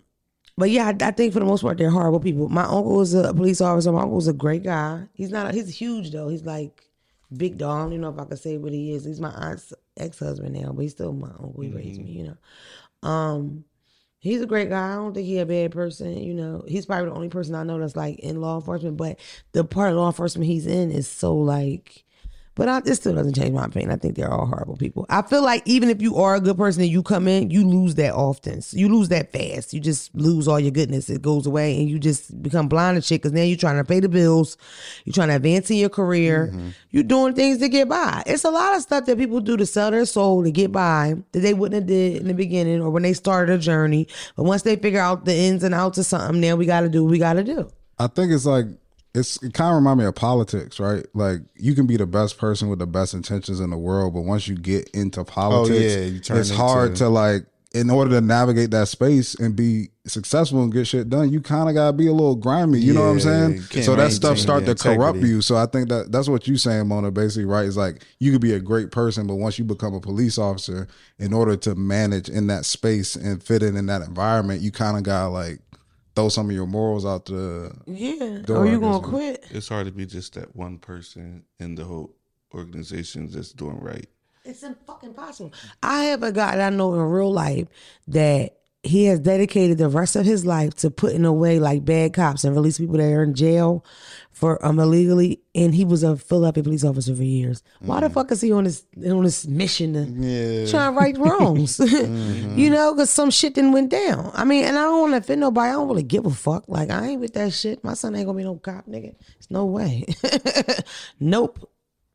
[0.59, 2.49] but yeah, I, I think for the most part they're horrible people.
[2.49, 3.93] My uncle was a police officer.
[3.93, 5.05] My uncle was a great guy.
[5.15, 5.49] He's not.
[5.49, 6.29] A, he's huge though.
[6.29, 6.83] He's like
[7.35, 7.77] big dog.
[7.77, 9.05] I don't even know if I could say what he is.
[9.05, 11.63] He's my aunt's ex husband now, but he's still my uncle.
[11.63, 12.11] He raised me.
[12.11, 12.25] You
[13.05, 13.09] know.
[13.09, 13.65] Um,
[14.19, 14.93] he's a great guy.
[14.93, 16.19] I don't think he's a bad person.
[16.19, 18.97] You know, he's probably the only person I know that's like in law enforcement.
[18.97, 19.21] But
[19.53, 22.05] the part of law enforcement he's in is so like.
[22.59, 23.93] But I, it still doesn't change my opinion.
[23.93, 25.07] I think they're all horrible people.
[25.09, 27.65] I feel like even if you are a good person and you come in, you
[27.65, 28.63] lose that often.
[28.63, 29.73] So you lose that fast.
[29.73, 31.09] You just lose all your goodness.
[31.09, 33.85] It goes away and you just become blind and shit because now you're trying to
[33.85, 34.57] pay the bills.
[35.05, 36.49] You're trying to advance in your career.
[36.53, 36.71] Mm-hmm.
[36.91, 38.25] You're doing things to get by.
[38.27, 41.15] It's a lot of stuff that people do to sell their soul to get by
[41.31, 44.09] that they wouldn't have did in the beginning or when they started a journey.
[44.35, 46.89] But once they figure out the ins and outs of something, now we got to
[46.89, 47.71] do what we got to do.
[48.01, 48.67] I think it's like
[49.15, 51.07] it's it kind of remind me of politics, right?
[51.15, 54.23] Like you can be the best person with the best intentions in the world, but
[54.23, 55.95] once you get into politics,
[56.31, 60.63] Oh, yeah, it's hard to like in order to navigate that space and be successful
[60.63, 62.79] and get shit done, you kind of gotta be a little grimy.
[62.79, 63.61] You know what I'm saying?
[63.83, 65.43] So that stuff start to your corrupt you.
[65.43, 67.11] So I think that that's what you saying, Mona.
[67.11, 67.67] Basically, right?
[67.67, 70.89] Is like you could be a great person, but once you become a police officer,
[71.19, 74.97] in order to manage in that space and fit in in that environment, you kind
[74.97, 75.59] of gotta like
[76.19, 78.39] throw some of your morals out the Yeah.
[78.45, 79.45] Door, or you I going to quit?
[79.51, 82.13] It's hard to be just that one person in the whole
[82.53, 84.09] organization that's doing right.
[84.45, 85.53] It's fucking possible.
[85.81, 87.69] I have a guy that I know in real life
[88.09, 88.57] that
[88.89, 92.55] he has dedicated the rest of his life to putting away like bad cops and
[92.55, 93.85] release people that are in jail
[94.33, 95.41] for um illegally.
[95.55, 97.63] And he was a Philadelphia police officer for years.
[97.81, 100.67] Why the fuck is he on this on this mission to Yeah.
[100.71, 101.79] trying to right wrongs?
[102.59, 104.31] You know, because some shit didn't went down.
[104.35, 105.69] I mean, and I don't want to offend nobody.
[105.69, 106.65] I don't really give a fuck.
[106.69, 107.85] Like I ain't with that shit.
[107.85, 109.15] My son ain't gonna be no cop, nigga.
[109.37, 110.05] It's no way.
[111.21, 111.71] nope.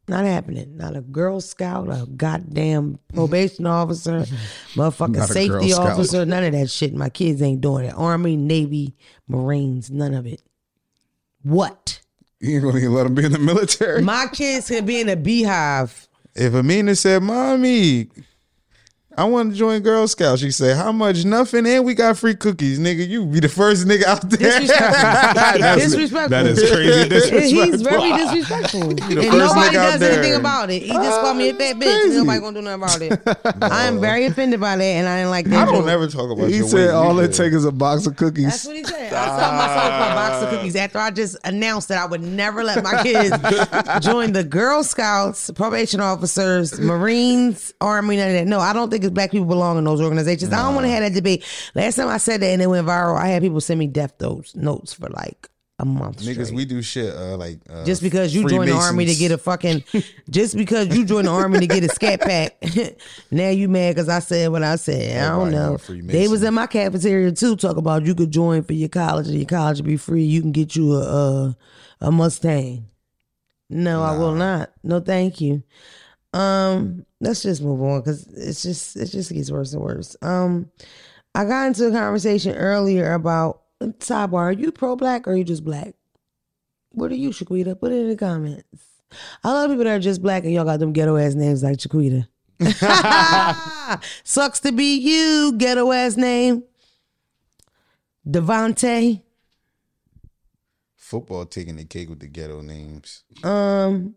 [0.08, 0.76] Not happening.
[0.76, 4.26] Not a Girl Scout, a goddamn probation officer,
[4.74, 6.26] motherfucking safety officer.
[6.26, 6.94] None of that shit.
[6.94, 7.94] My kids ain't doing it.
[7.96, 8.96] Army, Navy,
[9.28, 10.42] Marines, none of it.
[11.44, 12.02] What?
[12.42, 14.02] You ain't gonna even let them be in the military.
[14.02, 16.10] My kids could be in a beehive.
[16.36, 18.10] If Amina said, "Mommy,
[19.16, 21.24] I want to join Girl Scouts," she said, "How much?
[21.24, 23.08] Nothing, and we got free cookies, nigga.
[23.08, 25.76] You be the first nigga out there." Disrespectful.
[25.76, 26.30] disrespectful.
[26.30, 27.64] That is crazy disrespectful.
[27.64, 28.82] He's very disrespectful.
[28.90, 30.14] and nobody does there.
[30.14, 30.82] anything about it.
[30.82, 32.06] He just called me a uh, fat bitch.
[32.06, 33.02] and Nobody gonna do nothing about
[33.46, 33.62] it.
[33.62, 35.68] I am very offended by that, and I didn't like that.
[35.68, 35.90] I don't joke.
[35.90, 36.50] ever talk about.
[36.50, 37.30] He your said all either.
[37.30, 39.14] it takes is a box of cookies." That's what he said.
[39.14, 42.64] I saw myself a box of cookies after I just announced that I would never
[42.64, 43.30] let my kids
[44.04, 48.48] join the Girl Scouts, probation officers, Marines, Army, none of that.
[48.48, 50.54] No, I don't think black people belong in those organizations.
[50.54, 51.46] I don't want to have that debate.
[51.76, 54.20] Last time I said that and it went viral, I had people send me death
[54.20, 56.20] notes, notes for like a month.
[56.20, 56.54] Niggas, straight.
[56.54, 59.38] we do shit uh, like uh, Just because you joined the army to get a
[59.38, 59.84] fucking,
[60.30, 62.58] just because you joined the army to get a scat pack,
[63.32, 65.18] now you mad because I said what I said.
[65.24, 65.74] I don't know know.
[65.76, 66.20] a Freemason.
[66.20, 69.38] They was in my cafeteria too, talk about you could join for your college and
[69.38, 70.24] your college be free.
[70.24, 71.58] You can get you a a,
[72.02, 72.88] a Mustang.
[73.70, 74.72] No, I will not.
[74.84, 75.64] No, thank you.
[76.34, 80.16] Um, let's just move on because it's just it just gets worse and worse.
[80.22, 80.72] Um,
[81.36, 84.34] I got into a conversation earlier about sidebar.
[84.34, 85.94] Are you pro black or are you just black?
[86.90, 87.80] What are you, Shaquita?
[87.80, 88.64] Put it in the comments.
[89.44, 91.78] I love people that are just black and y'all got them ghetto ass names like
[91.78, 92.28] Shaquita.
[94.24, 96.64] Sucks to be you, ghetto ass name.
[98.28, 99.22] Devontae.
[100.96, 103.24] football taking the cake with the ghetto names.
[103.44, 104.16] Um,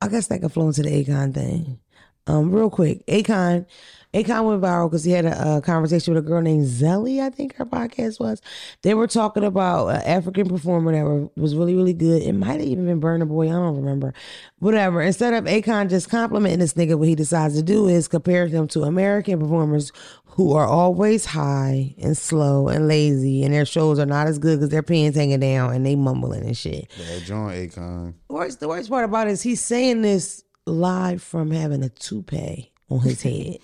[0.00, 1.78] I guess that could flow into the Akon thing.
[2.26, 3.66] Um, real quick, Akon,
[4.16, 7.28] Akon went viral because he had a, uh conversation with a girl named Zelly, I
[7.28, 8.40] think her podcast was.
[8.80, 12.22] They were talking about an African performer that were, was really, really good.
[12.22, 14.14] It might have even been Burna Boy, I don't remember.
[14.58, 15.02] Whatever.
[15.02, 18.66] Instead of Akon just complimenting this nigga, what he decides to do is compare him
[18.68, 19.92] to American performers
[20.24, 24.58] who are always high and slow and lazy, and their shows are not as good
[24.58, 26.90] because their pants hanging down and they mumbling and shit.
[26.98, 28.14] Yeah, John Akon.
[28.28, 32.72] worst the worst part about it is he's saying this live from having a toupee
[32.90, 33.58] on his head.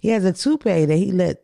[0.00, 1.42] he has a toupee that he let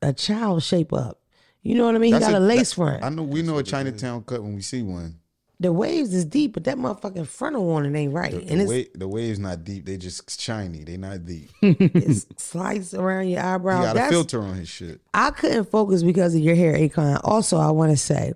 [0.00, 1.20] a child shape up.
[1.62, 2.12] You know what I mean?
[2.12, 3.04] That's he got a, a- lace that- front.
[3.04, 5.18] I know we know a Chinatown cut when we see one.
[5.60, 8.32] the waves is deep, but that motherfucking frontal on it ain't right.
[8.32, 9.86] The, and the, it's, wa- the wave's not deep.
[9.86, 10.82] They just shiny.
[10.82, 11.50] They not deep.
[11.62, 13.82] it's sliced around your He eyebrow.
[13.92, 15.00] got a filter on his shit.
[15.14, 17.20] I couldn't focus because of your hair, Akon.
[17.22, 18.32] Also, I want to say,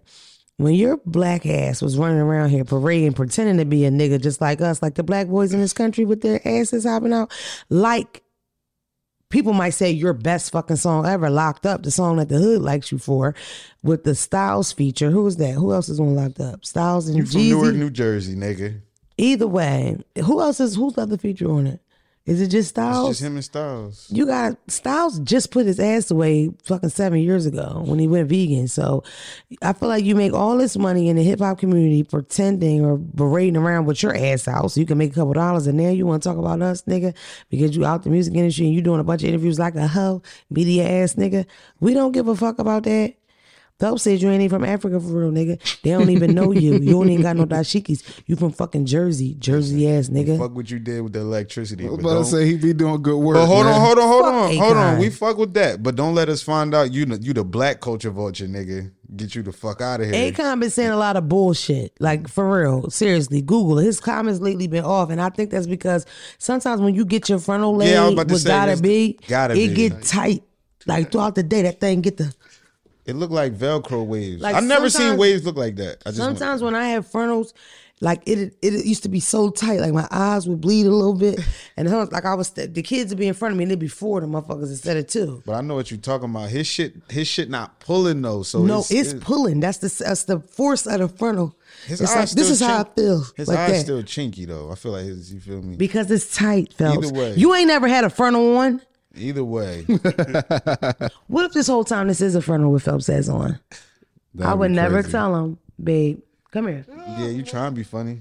[0.58, 4.40] when your black ass was running around here parading, pretending to be a nigga just
[4.40, 7.32] like us, like the black boys in this country with their asses hopping out,
[7.70, 8.22] like
[9.30, 12.62] people might say your best fucking song ever, Locked Up, the song that the hood
[12.62, 13.34] likes you for,
[13.82, 15.10] with the Styles feature.
[15.10, 15.52] Who is that?
[15.52, 16.64] Who else is on Locked Up?
[16.64, 18.80] Styles and You from Newark, New Jersey, nigga.
[19.18, 21.80] Either way, who else is who's the other feature on it?
[22.26, 23.08] Is it just It's Styles?
[23.10, 24.08] just him and Styles.
[24.10, 28.28] You got Styles just put his ass away fucking seven years ago when he went
[28.28, 28.66] vegan.
[28.66, 29.04] So
[29.62, 32.96] I feel like you make all this money in the hip hop community pretending or
[32.96, 35.90] berating around with your ass out so you can make a couple dollars and now
[35.90, 37.14] you want to talk about us, nigga,
[37.48, 39.86] because you out the music industry and you doing a bunch of interviews like a
[39.86, 41.46] hoe, media ass nigga.
[41.78, 43.14] We don't give a fuck about that.
[43.78, 45.60] Phelps said you ain't even from Africa for real, nigga.
[45.82, 46.74] They don't even know you.
[46.78, 48.02] You don't even got no dashikis.
[48.24, 50.38] You from fucking Jersey, Jersey ass nigga.
[50.38, 51.86] Fuck what you did with the electricity.
[51.86, 53.34] I was about to don't- say he be doing good work.
[53.34, 54.98] But hold on, hold on, hold Fuck on, hold on.
[54.98, 57.80] We fuck with that, but don't let us find out you the- you the black
[57.82, 58.92] culture vulture, nigga.
[59.14, 60.32] Get you the fuck out of here.
[60.32, 61.92] Akon been saying a lot of bullshit.
[62.00, 62.88] Like for real.
[62.90, 63.42] Seriously.
[63.42, 63.76] Google.
[63.76, 65.10] His comments lately been off.
[65.10, 66.06] And I think that's because
[66.38, 68.76] sometimes when you get your frontal leg Yeah, I was about to what say, gotta
[68.82, 69.74] be, gotta it be.
[69.74, 70.42] get tight.
[70.86, 72.32] Like throughout the day, that thing get the
[73.06, 74.42] It looked like Velcro waves.
[74.42, 76.02] Like, I never seen waves look like that.
[76.04, 77.54] I sometimes when I have frontals,
[78.00, 81.14] like it, it used to be so tight, like my eyes would bleed a little
[81.14, 81.40] bit,
[81.78, 83.78] and sometimes, like I was, the kids would be in front of me, and it'd
[83.78, 85.42] be four of the motherfuckers instead of two.
[85.46, 86.50] but I know what you're talking about.
[86.50, 88.42] His shit, his shit not pulling though.
[88.42, 89.60] So No, it's, it's, pulling.
[89.60, 91.56] That's the that's the force of the frontal.
[91.86, 93.24] His it's eyes like this is still how I feel.
[93.34, 93.80] His like eyes that.
[93.80, 94.70] still chinky though.
[94.70, 95.32] I feel like his.
[95.32, 95.76] You feel me?
[95.76, 97.06] Because it's tight, Phelps.
[97.08, 97.34] Either way.
[97.34, 98.82] You ain't never had a frontal one.
[99.16, 99.82] Either way,
[101.28, 103.58] What if this whole time this is a frontal with Phelps says on?
[104.34, 105.12] That'd I would never crazy.
[105.12, 106.84] tell him, babe, come here.
[107.18, 108.20] yeah, you trying to be funny.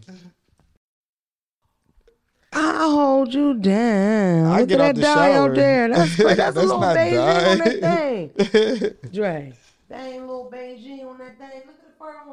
[2.53, 4.45] I'll hold you down.
[4.45, 5.49] I Look get at out that the die shower.
[5.49, 5.89] out there.
[5.89, 9.11] That's, that's, a little not Beijing on that thing.
[9.11, 9.53] Dre,
[9.89, 11.61] that ain't little Beijing on that thing.
[11.67, 11.75] Look
[12.09, 12.25] at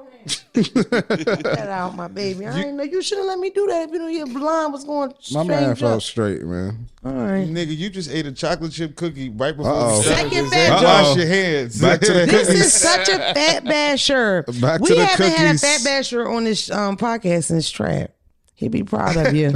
[0.55, 1.35] the fur on there.
[1.35, 2.47] Get that out, my baby.
[2.47, 4.73] I ain't know you should have let me do that if you knew your blind
[4.73, 5.79] was going My man up.
[5.79, 6.87] felt straight, man.
[7.05, 7.47] All right.
[7.49, 9.99] Nigga, you just ate a chocolate chip cookie right before Uh-oh.
[9.99, 10.51] we Second this.
[10.51, 10.83] batch.
[10.83, 11.17] Wash Uh-oh.
[11.17, 11.81] your hands.
[11.81, 12.67] Back to the This cookies.
[12.67, 14.43] is such a fat basher.
[14.61, 18.11] Back we to the haven't had a fat basher on this um, podcast since Trap.
[18.55, 19.51] He'd be proud of you.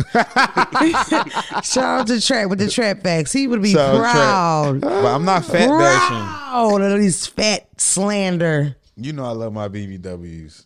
[1.62, 3.33] Shout out to Trap with the Trap facts.
[3.33, 4.81] He would be Shout out proud.
[4.81, 6.16] But I'm not fat bashing.
[6.16, 8.76] Proud of these fat slander.
[8.98, 10.64] You know I love my BBWs.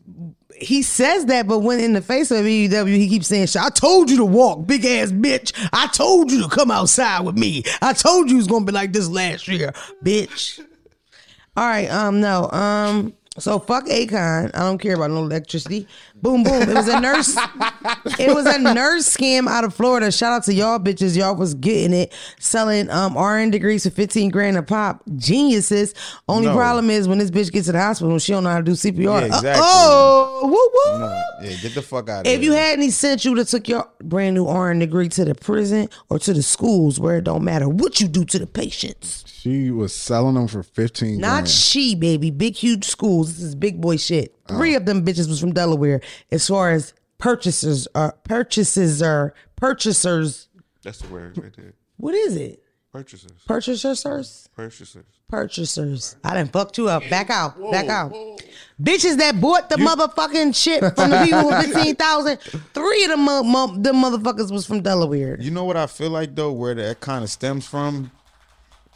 [0.55, 3.71] He says that, but when in the face of BBW, he keeps saying, "Shit, I
[3.71, 5.53] told you to walk, big ass bitch.
[5.73, 7.65] I told you to come outside with me.
[7.83, 9.73] I told you it's gonna be like this last year,
[10.05, 10.61] bitch.
[11.57, 14.55] All right, um, no, um, so fuck Akon.
[14.55, 15.89] I don't care about no electricity.
[16.23, 16.63] Boom, boom.
[16.63, 17.35] It was a nurse.
[18.19, 20.13] it was a nurse scam out of Florida.
[20.13, 21.17] Shout out to y'all bitches.
[21.17, 25.03] Y'all was getting it, selling um RN degrees for fifteen grand a pop.
[25.17, 25.95] Geniuses.
[26.29, 26.55] Only No.
[26.55, 28.73] problem is when this bitch gets to the hospital, she don't know how to do
[28.73, 29.21] CPR.
[29.21, 29.63] Yeah, exactly.
[29.65, 30.99] Oh, woo woo.
[31.01, 32.37] No, yeah, get the fuck out of here.
[32.37, 35.25] If you had any sense, you would have took your brand new RN degree to
[35.25, 38.47] the prison or to the schools where it don't matter what you do to the
[38.47, 39.25] patients.
[39.27, 41.19] She was selling them for fifteen.
[41.19, 41.49] Not grand.
[41.49, 42.31] she, baby.
[42.31, 43.37] Big, huge schools.
[43.37, 44.35] This is big boy shit.
[44.51, 44.57] Oh.
[44.57, 46.01] Three of them bitches was from Delaware.
[46.31, 50.49] As far as purchasers are purchases are purchasers.
[50.83, 51.75] That's the word right there.
[51.97, 52.63] What is it?
[52.93, 53.31] Purchasers.
[53.47, 54.49] Purchasers?
[54.57, 55.05] Purchasers.
[55.29, 56.17] Purchasers.
[56.25, 57.09] I didn't fuck you up.
[57.09, 57.55] Back out.
[57.71, 58.13] Back out.
[58.83, 62.39] Bitches that bought the motherfucking shit from the people with 15,000.
[62.75, 65.37] Three of them, mo- mo- them motherfuckers was from Delaware.
[65.41, 68.11] You know what I feel like though, where that kind of stems from?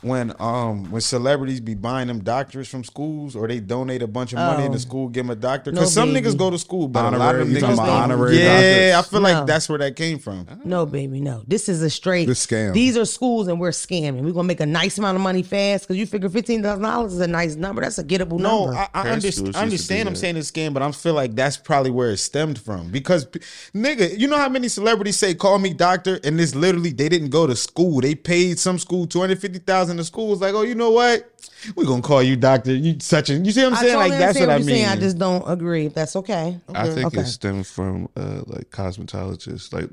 [0.05, 4.33] when um when celebrities be buying them doctors from schools or they donate a bunch
[4.33, 4.67] of money oh.
[4.67, 4.81] in the oh.
[4.81, 5.73] school give them a doctor.
[5.73, 6.27] Because no, some baby.
[6.27, 9.21] niggas go to school but honorary, a lot of them niggas honorary yeah i feel
[9.21, 9.33] no.
[9.33, 10.47] like that's where that came from.
[10.65, 11.43] No baby no.
[11.47, 14.23] This is a straight scam these are schools and we're scamming.
[14.23, 17.27] We're gonna make a nice amount of money fast because you figure $15,000 is a
[17.27, 17.83] nice number.
[17.83, 18.73] That's a gettable no, number.
[18.73, 21.91] No i, I understand, understand i'm saying this scam but i feel like that's probably
[21.91, 22.91] where it stemmed from.
[22.91, 23.27] Because
[23.75, 27.31] nigga you know how many celebrities say call me doctor and it's literally they didn't
[27.31, 28.01] go to school.
[28.01, 31.31] They paid some school 250000 in the school was like, oh, you know what?
[31.77, 32.75] We're gonna call you doctor.
[32.75, 33.97] You such a you see what I'm saying?
[33.97, 34.67] Like that's what, what I mean.
[34.67, 34.87] Saying.
[34.87, 35.89] I just don't agree.
[35.89, 36.61] That's okay.
[36.69, 36.79] okay.
[36.79, 37.21] I think okay.
[37.21, 39.73] it stems from uh, like cosmetologists.
[39.73, 39.89] Like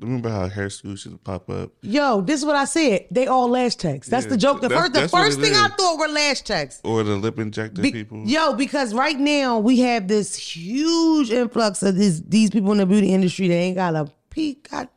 [0.00, 1.70] remember how hair solutions pop up?
[1.82, 3.06] Yo, this is what I said.
[3.10, 4.08] They all lash techs.
[4.08, 4.60] That's yeah, the joke.
[4.60, 5.58] The first the first thing is.
[5.58, 6.80] I thought were lash techs.
[6.84, 8.26] Or the lip injector Be- people.
[8.26, 12.86] Yo, because right now we have this huge influx of these these people in the
[12.86, 14.68] beauty industry that ain't got a peak.
[14.70, 14.88] God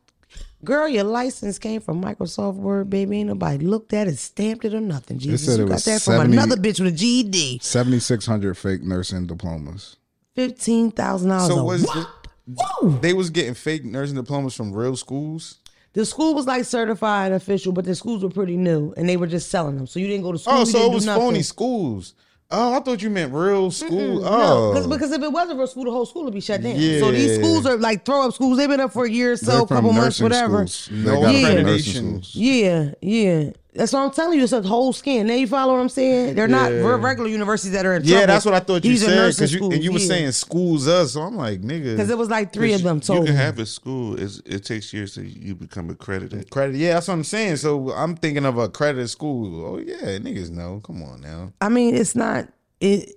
[0.64, 3.20] girl, your license came from Microsoft Word, baby.
[3.20, 5.20] Ain't nobody looked at it, stamped it, or nothing.
[5.20, 7.60] Jesus, said you it got was that from another bitch with a GED.
[7.62, 9.98] Seventy six hundred fake nursing diplomas.
[10.36, 11.48] Fifteen thousand dollars.
[11.48, 15.60] So a was the, they was getting fake nursing diplomas from real schools?
[15.94, 19.26] The school was like certified official, but the schools were pretty new, and they were
[19.26, 19.88] just selling them.
[19.88, 20.54] So you didn't go to school.
[20.54, 21.22] Oh, so it was nothing.
[21.24, 22.14] phony schools.
[22.50, 24.22] Oh, I thought you meant real school.
[24.22, 26.62] No, Oh, because because if it wasn't real school, the whole school would be shut
[26.64, 26.76] down.
[26.78, 27.00] Yeah.
[27.00, 28.58] So these schools are like throw up schools.
[28.58, 30.66] They've been up for a year or so, a couple months, whatever.
[30.66, 30.90] schools.
[31.04, 32.24] No They got it accreditation.
[32.24, 32.36] schools.
[32.36, 33.50] Yeah, yeah.
[33.78, 34.44] That's what I'm telling you.
[34.44, 35.28] It's a whole skin.
[35.28, 36.36] Now you follow what I'm saying?
[36.36, 36.80] They're not Yeah.
[36.80, 39.16] re- regular universities that are in yeah, that's what I thought you These are said.
[39.16, 40.08] nursing Because you, and you were yeah.
[40.08, 41.14] saying schools us.
[41.14, 41.92] So I'm like, nigga.
[41.96, 43.32] because it was like three of them You can me.
[43.32, 44.20] have a school.
[44.20, 46.50] It's, it takes years to you become accredited.
[46.50, 47.58] Credit, yeah, that's what I'm saying.
[47.58, 49.66] So I'm thinking of a accredited school.
[49.66, 50.82] Oh yeah, niggas know.
[50.84, 51.54] Come on now.
[51.62, 52.48] I mean, it's not
[52.80, 53.12] it.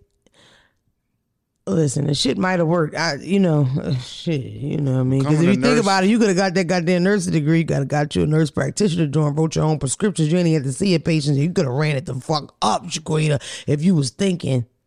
[1.71, 2.95] Listen, the shit might have worked.
[2.95, 3.69] I, you know,
[4.03, 5.21] shit, you know what I mean?
[5.21, 7.33] Because if you a think nurse- about it, you could have got that goddamn nursing
[7.33, 7.61] degree.
[7.61, 10.31] You could have got you a nurse practitioner doing, wrote your own prescriptions.
[10.33, 11.39] You ain't had to see your patients.
[11.39, 14.67] You could have ran it the fuck up, Shaquita, if you was thinking.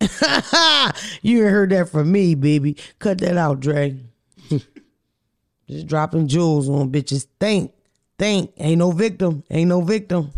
[1.22, 2.76] you ain't heard that from me, baby.
[2.98, 3.96] Cut that out, Dre.
[5.68, 7.26] Just dropping jewels on bitches.
[7.40, 7.72] Think,
[8.18, 8.52] think.
[8.58, 9.42] Ain't no victim.
[9.50, 10.30] Ain't no victim.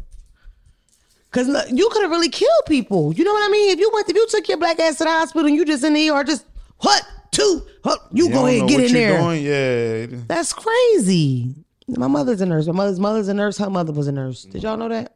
[1.32, 3.12] Cause you could have really killed people.
[3.12, 3.70] You know what I mean?
[3.70, 5.84] If you went, if you took your black ass to the hospital and you just
[5.84, 6.46] in the ER, just
[6.78, 9.18] what two, what, you, You go ahead and get what in there.
[9.18, 9.42] Doing.
[9.44, 10.06] Yeah.
[10.26, 11.54] That's crazy.
[11.88, 12.66] My mother's a nurse.
[12.66, 13.58] My mother's mother's a nurse.
[13.58, 14.44] Her mother was a nurse.
[14.44, 15.14] Did y'all know that?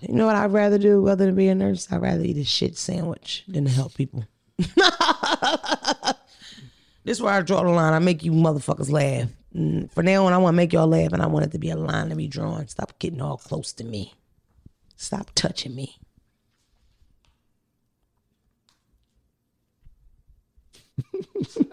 [0.00, 1.90] You know what I'd rather do other than be a nurse?
[1.90, 4.24] I'd rather eat a shit sandwich than to help people.
[7.04, 7.92] this is where I draw the line.
[7.94, 9.28] I make you motherfuckers laugh.
[9.54, 11.58] Mm, For now on, I want to make y'all laugh, and I want it to
[11.58, 12.66] be a line to be drawn.
[12.68, 14.14] Stop getting all close to me.
[14.96, 15.98] Stop touching me.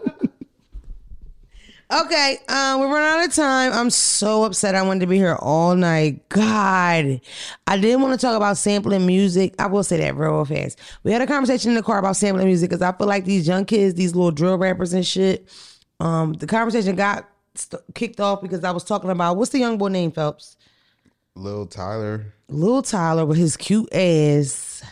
[1.92, 3.70] Okay, um, we're running out of time.
[3.70, 4.74] I'm so upset.
[4.74, 6.26] I wanted to be here all night.
[6.30, 7.20] God,
[7.66, 9.54] I didn't want to talk about sampling music.
[9.58, 10.80] I will say that real fast.
[11.02, 13.46] We had a conversation in the car about sampling music because I feel like these
[13.46, 15.46] young kids, these little drill rappers and shit.
[16.00, 19.76] Um, the conversation got st- kicked off because I was talking about what's the young
[19.76, 20.56] boy name Phelps.
[21.34, 22.32] Lil Tyler.
[22.48, 24.82] Lil Tyler with his cute ass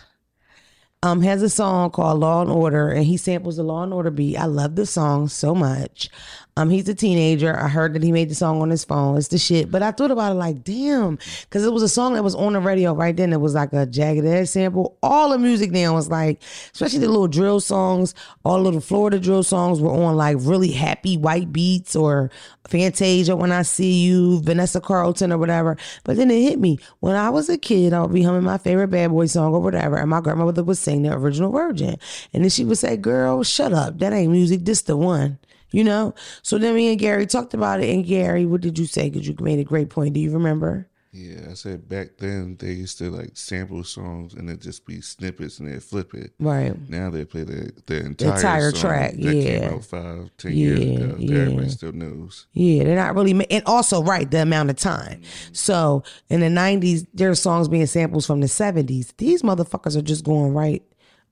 [1.03, 4.11] um has a song called Law and Order and he samples the Law and Order
[4.11, 4.37] beat.
[4.37, 6.11] I love the song so much.
[6.57, 7.59] Um he's a teenager.
[7.59, 9.17] I heard that he made the song on his phone.
[9.17, 9.71] It's the shit.
[9.71, 12.53] But I thought about it like, damn, because it was a song that was on
[12.53, 13.33] the radio right then.
[13.33, 14.99] It was like a jagged edge sample.
[15.03, 16.43] All the music now was like,
[16.73, 20.73] especially the little drill songs, all the little Florida drill songs were on like really
[20.73, 22.31] happy white beats or
[22.71, 25.77] Fantasia when I see you, Vanessa Carlton or whatever.
[26.05, 26.79] But then it hit me.
[27.01, 29.61] When I was a kid, I would be humming my favorite bad boy song or
[29.61, 31.97] whatever, and my grandmother would the original version.
[32.33, 33.99] And then she would say, Girl, shut up.
[33.99, 34.65] That ain't music.
[34.65, 35.39] This the one.
[35.73, 36.15] You know?
[36.43, 37.89] So then me and Gary talked about it.
[37.89, 39.09] And Gary, what did you say?
[39.09, 40.15] Because you made a great point.
[40.15, 40.90] Do you remember?
[41.13, 45.01] Yeah, I said back then they used to like sample songs and it just be
[45.01, 46.33] snippets and they flip it.
[46.39, 46.77] Right.
[46.89, 49.33] Now they play the the entire, entire track, yeah.
[49.33, 51.17] came out five, ten years ago.
[51.19, 51.39] yeah.
[51.41, 52.47] Everybody still knows.
[52.53, 55.21] Yeah, they're not really, ma- and also right the amount of time.
[55.21, 55.55] Mm-hmm.
[55.55, 59.13] So in the '90s, there are songs being samples from the '70s.
[59.17, 60.83] These motherfuckers are just going right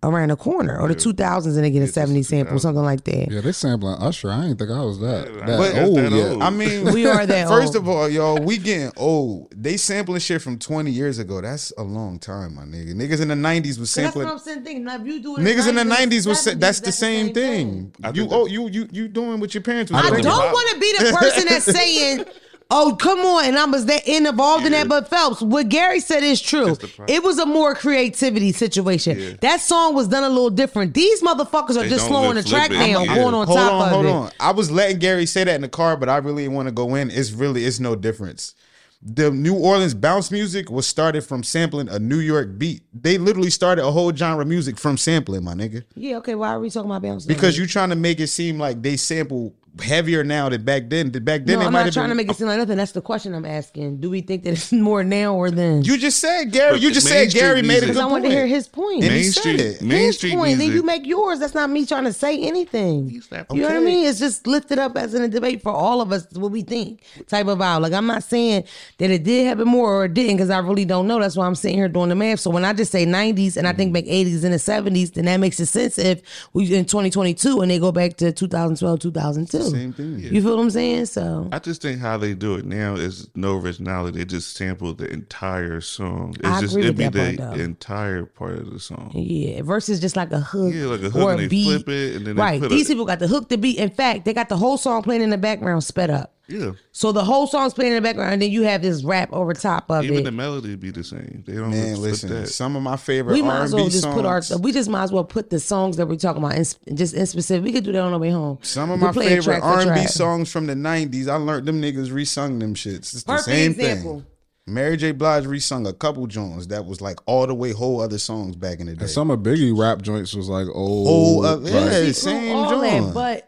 [0.00, 3.32] around the corner, or the 2000s, and they get a seventy sample, something like that.
[3.32, 4.30] Yeah, they sampling Usher.
[4.30, 6.30] I didn't think I was that that But- old that yet.
[6.32, 6.42] old.
[6.42, 7.76] I mean, We are that First old.
[7.82, 9.52] of all, y'all, we getting old.
[9.56, 11.40] They sampling shit from 20 years ago.
[11.40, 12.94] That's a long time, my nigga.
[12.94, 14.26] Niggas in the 90s was So that's sampling.
[14.26, 14.62] what I'm saying.
[14.62, 16.80] Thinking, now, if you do it Niggas in the 90s, 90s was sa- 70s, that's
[16.80, 17.92] the same thing.
[18.04, 20.80] I You oh you you you doing what your parents was I don't want to
[20.80, 22.24] be the person that's saying,
[22.70, 24.88] "Oh, come on," and I was that involved in that.
[24.88, 26.66] But Phelps, what Gary said is true.
[26.66, 27.14] That's the problem.
[27.16, 29.18] It was a more creativity situation.
[29.18, 29.30] Yeah.
[29.40, 30.94] That song was done a little different.
[30.94, 33.14] These motherfuckers are They just slowing the track down, Yeah.
[33.14, 34.10] going on hold top on, of hold it.
[34.10, 34.30] on.
[34.40, 36.94] I was letting Gary say that in the car, but I really want to go
[36.94, 37.10] in.
[37.10, 38.54] It's really it's no difference.
[39.00, 42.82] The New Orleans bounce music was started from sampling a New York beat.
[42.92, 45.84] They literally started a whole genre of music from sampling, my nigga.
[45.94, 46.34] Yeah, okay.
[46.34, 47.24] Why are we talking about bounce?
[47.24, 51.10] Because you're trying to make it seem like they sample heavier now than back then.
[51.10, 52.76] Did back then no, they I'm not trying been, to make it seem like nothing.
[52.76, 53.98] That's the question I'm asking.
[54.00, 55.82] Do we think that it's more now or then?
[55.82, 56.72] You just said Gary.
[56.72, 58.12] But You just said Gary made a music- good Because I point.
[58.12, 59.02] want to hear his point.
[59.04, 59.82] And he Main said Street, it.
[59.82, 60.58] Main his Street point.
[60.58, 61.38] Then you make yours.
[61.38, 63.10] That's not me trying to say anything.
[63.10, 64.06] You slapped know what I mean?
[64.06, 67.02] It's just lifted up as in a debate for all of us what we think
[67.28, 67.80] type of vibe.
[67.82, 68.64] Like I'm not saying
[68.98, 71.18] that it did happen more or it didn't because I really don't know.
[71.20, 72.40] That's why I'm sitting here doing the math.
[72.40, 75.24] So when I just say 90s and I think back 80s and the 70s, then
[75.26, 76.22] that makes it sense if
[76.52, 79.67] we in 2022 and they go back to 2012, 2002.
[79.70, 80.18] Same thing.
[80.20, 81.06] You feel what I'm saying?
[81.06, 84.18] So I just think how they do it now is no originality.
[84.18, 86.34] They just sample the entire song.
[86.38, 87.62] It's I just agree it'd with be that the though.
[87.64, 89.10] entire part of the song.
[89.14, 91.64] Yeah, versus just like a hook, Yeah, like a hook or and a they beat.
[91.64, 93.78] flip it and then they right, these a- people got the hook, the beat.
[93.78, 96.34] In fact, they got the whole song playing in the background, sped up.
[96.48, 96.72] Yeah.
[96.92, 99.52] So the whole song's playing in the background, and then you have this rap over
[99.52, 100.06] top of it.
[100.06, 100.24] Even it.
[100.24, 101.44] the melody be the same.
[101.46, 102.30] They don't Man, flip listen.
[102.30, 102.46] that.
[102.48, 104.40] Some of my favorite we might R as and well B just put our.
[104.40, 104.60] songs.
[104.62, 107.26] We just might as well put the songs that we're talking about in, just in
[107.26, 107.64] specific.
[107.64, 108.58] We could do that on the way home.
[108.62, 111.28] Some of We my favorite R and B songs from the '90s.
[111.28, 113.12] I learned them niggas resung them shits.
[113.14, 114.18] It's the Perfect same example.
[114.20, 114.26] thing.
[114.66, 115.12] Mary J.
[115.12, 118.80] Blige resung a couple joints that was like all the way whole other songs back
[118.80, 119.00] in the day.
[119.00, 121.06] And some of Biggie rap joints was like old.
[121.08, 123.14] Whole uh, like- yeah, See, same joint.
[123.14, 123.47] but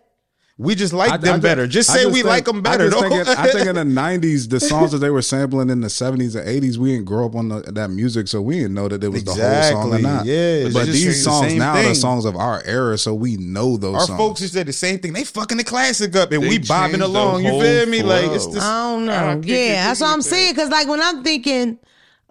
[0.60, 1.66] We just like I- them I better.
[1.66, 2.90] Just say we think- like them better.
[2.90, 3.08] just though.
[3.08, 5.88] think in- I think in the '90s, the songs that they were sampling in the
[5.88, 8.86] '70s and '80s, we didn't grow up on the, that music, so we didn't know
[8.86, 10.26] that it was the whole song or not.
[10.26, 10.64] yeah.
[10.64, 11.94] but But these saying the songs same now are thing.
[11.94, 14.18] songs of our era, so we know those Our songs.
[14.18, 15.14] folks just said the same thing.
[15.14, 17.42] They fucking the classic up and They we bobbing along.
[17.44, 18.02] You feel me?
[18.02, 19.14] Like it's just I don't know.
[19.14, 20.52] I don't yeah, that's what I'm saying.
[20.52, 21.78] Because like when I'm thinking,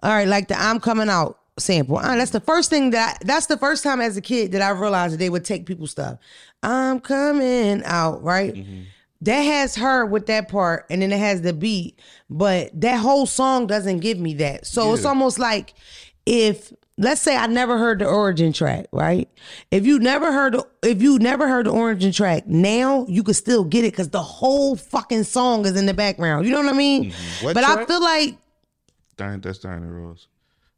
[0.04, 3.24] all right, like the "I'm Coming Out" sample, uh, that's the first thing that I,
[3.24, 5.90] that's the first time as a kid that I realized that they would take people's
[5.90, 6.18] stuff.
[6.62, 8.54] I'm coming out, right?
[8.54, 8.82] Mm-hmm.
[9.22, 11.98] That has her with that part, and then it has the beat,
[12.30, 14.66] but that whole song doesn't give me that.
[14.66, 15.74] So it's almost like
[16.24, 19.28] if let's say I never heard the origin track, right?
[19.70, 23.36] If you never heard the, if you never heard the origin track, now you could
[23.36, 26.46] still get it because the whole fucking song is in the background.
[26.46, 27.12] You know what I mean?
[27.40, 28.36] What but I feel like
[29.16, 30.28] that's Diana Ross.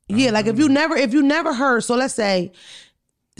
[0.09, 2.53] yeah, like if you never if you never heard, so let's say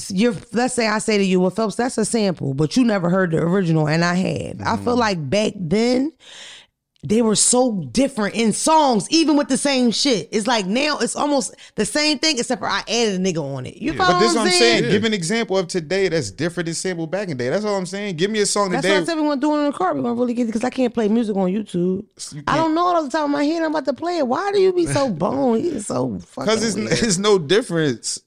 [0.09, 3.11] you're let's say I say to you, well, Phelps, that's a sample, but you never
[3.11, 4.63] heard the original, and I had.
[4.63, 5.01] I feel mm-hmm.
[5.01, 6.13] like back then
[7.05, 10.29] they were so different in songs, even with the same shit.
[10.31, 13.67] It's like now it's almost the same thing, except for I added a nigga on
[13.67, 13.77] it.
[13.79, 14.85] You follow But this is what I'm saying.
[14.85, 14.91] Yeah.
[14.91, 17.51] Give an example of today that's different than sample back in the day.
[17.51, 18.17] That's all I'm saying.
[18.17, 18.95] Give me a song That's today.
[18.95, 19.95] what I said we want to do in the car.
[19.95, 22.05] We want to really get it because I can't play music on YouTube.
[22.47, 23.63] I don't know it off the top of my head.
[23.63, 24.29] I'm about to play it.
[24.29, 25.81] Why do you be so bone?
[25.81, 26.45] So fucking.
[26.45, 28.21] Because it's, it's no difference.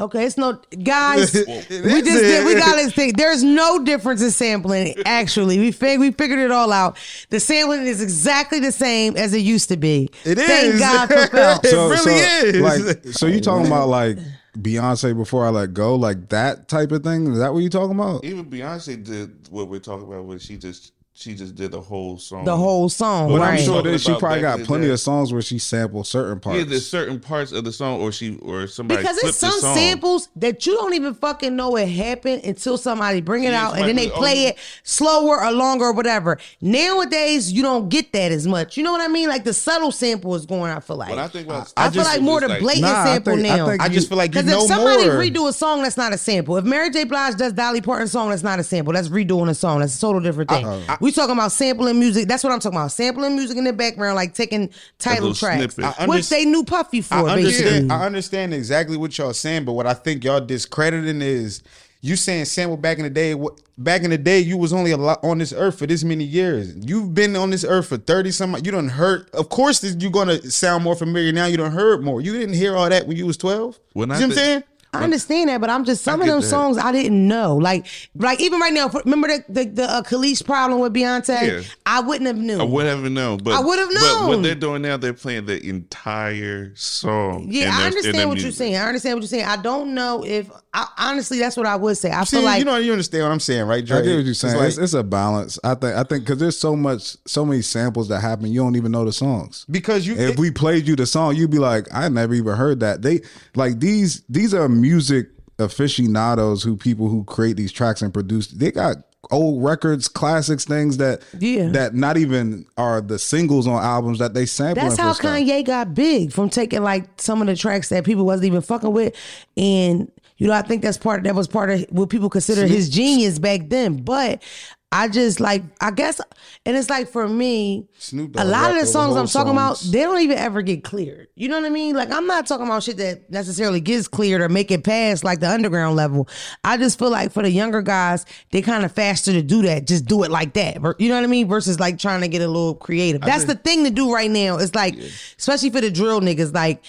[0.00, 1.34] Okay, it's no guys.
[1.34, 3.14] we just did, we got this thing.
[3.14, 4.94] There's no difference in sampling.
[5.04, 6.96] Actually, we fig- we figured it all out.
[7.30, 10.08] The sampling is exactly the same as it used to be.
[10.24, 10.80] It Thank is.
[10.80, 11.72] God for Phelps.
[11.72, 12.86] It really is.
[12.86, 14.18] Like, so you talking about like
[14.56, 17.32] Beyonce before I let go, like that type of thing?
[17.32, 18.24] Is that what you talking about?
[18.24, 22.16] Even Beyonce did what we're talking about, where she just she just did the whole
[22.16, 22.44] song.
[22.44, 23.58] the whole song, But right?
[23.58, 24.92] I'm sure that she probably got plenty day.
[24.92, 26.58] of songs where she sampled certain parts.
[26.60, 29.60] Yeah, there's certain parts of the song, or she or somebody because it's some the
[29.60, 29.74] song.
[29.76, 33.76] samples that you don't even fucking know it happened until somebody bring it Yeah, out
[33.78, 36.38] and then they somebody- play oh, it slower or longer or whatever.
[36.60, 38.76] Nowadays, you don't get that as much.
[38.76, 39.28] You know what I mean?
[39.28, 40.70] Like the subtle sample is going.
[40.70, 41.10] I feel like.
[41.10, 43.34] When I think about, I, feel just- like more the like- blatant Nah, I sample
[43.36, 43.66] think- I now.
[43.66, 45.14] think I just feel like Because if somebody more.
[45.16, 46.56] redo a song, that's not a sample.
[46.56, 47.04] If Mary J.
[47.04, 48.92] Blige does Dolly Parton song, that's not a sample.
[48.92, 49.80] That's redoing a song.
[49.80, 50.64] That's a total different thing.
[51.08, 52.28] We talking about sampling music.
[52.28, 52.92] That's what I'm talking about.
[52.92, 55.98] Sampling music in the background, like taking title tracks, snippet.
[55.98, 57.14] I they knew Puffy for.
[57.14, 57.66] I basically.
[57.66, 57.92] understand.
[57.92, 61.62] I understand exactly what y'all saying, but what I think y'all discrediting is
[62.02, 63.34] you saying sample back in the day.
[63.34, 66.02] what- Back in the day, you was only a lot on this earth for this
[66.02, 66.74] many years.
[66.84, 68.56] You've been on this earth for thirty some.
[68.56, 69.32] You don't hurt.
[69.32, 71.46] Of course, you're gonna sound more familiar now.
[71.46, 72.20] You don't heard more.
[72.20, 73.78] You didn't hear all that when you was twelve.
[73.92, 74.62] When you I know what I'm saying?
[74.92, 76.46] I understand that, but I'm just some I of them that.
[76.46, 77.56] songs I didn't know.
[77.56, 81.62] Like, like even right now, remember the the, the uh, Kelis problem with Beyonce?
[81.62, 81.68] Yeah.
[81.84, 82.58] I wouldn't have knew.
[82.58, 84.28] I would have known, but I would have But known.
[84.28, 87.46] what they're doing now, they're playing the entire song.
[87.50, 88.76] yeah, I understand their what you're saying.
[88.76, 89.44] I understand what you're saying.
[89.44, 92.10] I don't know if I, honestly that's what I would say.
[92.10, 93.84] I See, feel like you know, you understand what I'm saying, right?
[93.84, 93.98] Dre?
[93.98, 94.56] I get what you're It's saying.
[94.56, 95.58] like- It's, it's a balance.
[95.64, 95.96] I think.
[95.96, 98.46] I think because there's so much, so many samples that happen.
[98.52, 99.64] You don't even know the songs.
[99.70, 100.14] because you.
[100.16, 103.02] If we played you the song, you'd be like, I never even heard that.
[103.02, 103.20] They
[103.54, 104.22] like these.
[104.28, 108.48] These are music aficionados who people who create these tracks and produce.
[108.48, 108.96] They got
[109.30, 111.68] old records, classics, things that Yeah.
[111.70, 114.84] that not even are the singles on albums that they sample.
[114.84, 118.46] That's how Kanye got big from taking like some of the tracks that people wasn't
[118.46, 119.14] even fucking with,
[119.56, 122.88] and you know I think that's part that was part of what people consider his
[122.88, 123.96] genius back then.
[124.02, 124.42] But
[124.90, 126.18] I just like I guess,
[126.64, 130.00] and it's like for me, Snoop a lot of the songs I'm talking about, they
[130.00, 131.28] don't even ever get cleared.
[131.34, 131.94] You know what I mean?
[131.94, 135.40] Like I'm not talking about shit that necessarily gets cleared or make it past like
[135.40, 136.26] the underground level.
[136.64, 139.86] I just feel like for the younger guys, they kind of faster to do that.
[139.86, 140.76] Just do it like that.
[140.98, 141.48] You know what I mean?
[141.48, 143.20] Versus like trying to get a little creative.
[143.20, 144.56] That's the thing to do right now.
[144.56, 144.96] It's like,
[145.38, 146.82] especially for the drill niggas, like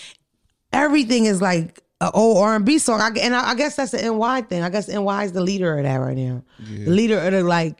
[0.71, 3.01] everything is like an old R and B song.
[3.01, 4.63] I, and I, I guess that's the NY thing.
[4.63, 6.43] I guess NY is the leader of that right now.
[6.85, 7.75] The leader of the like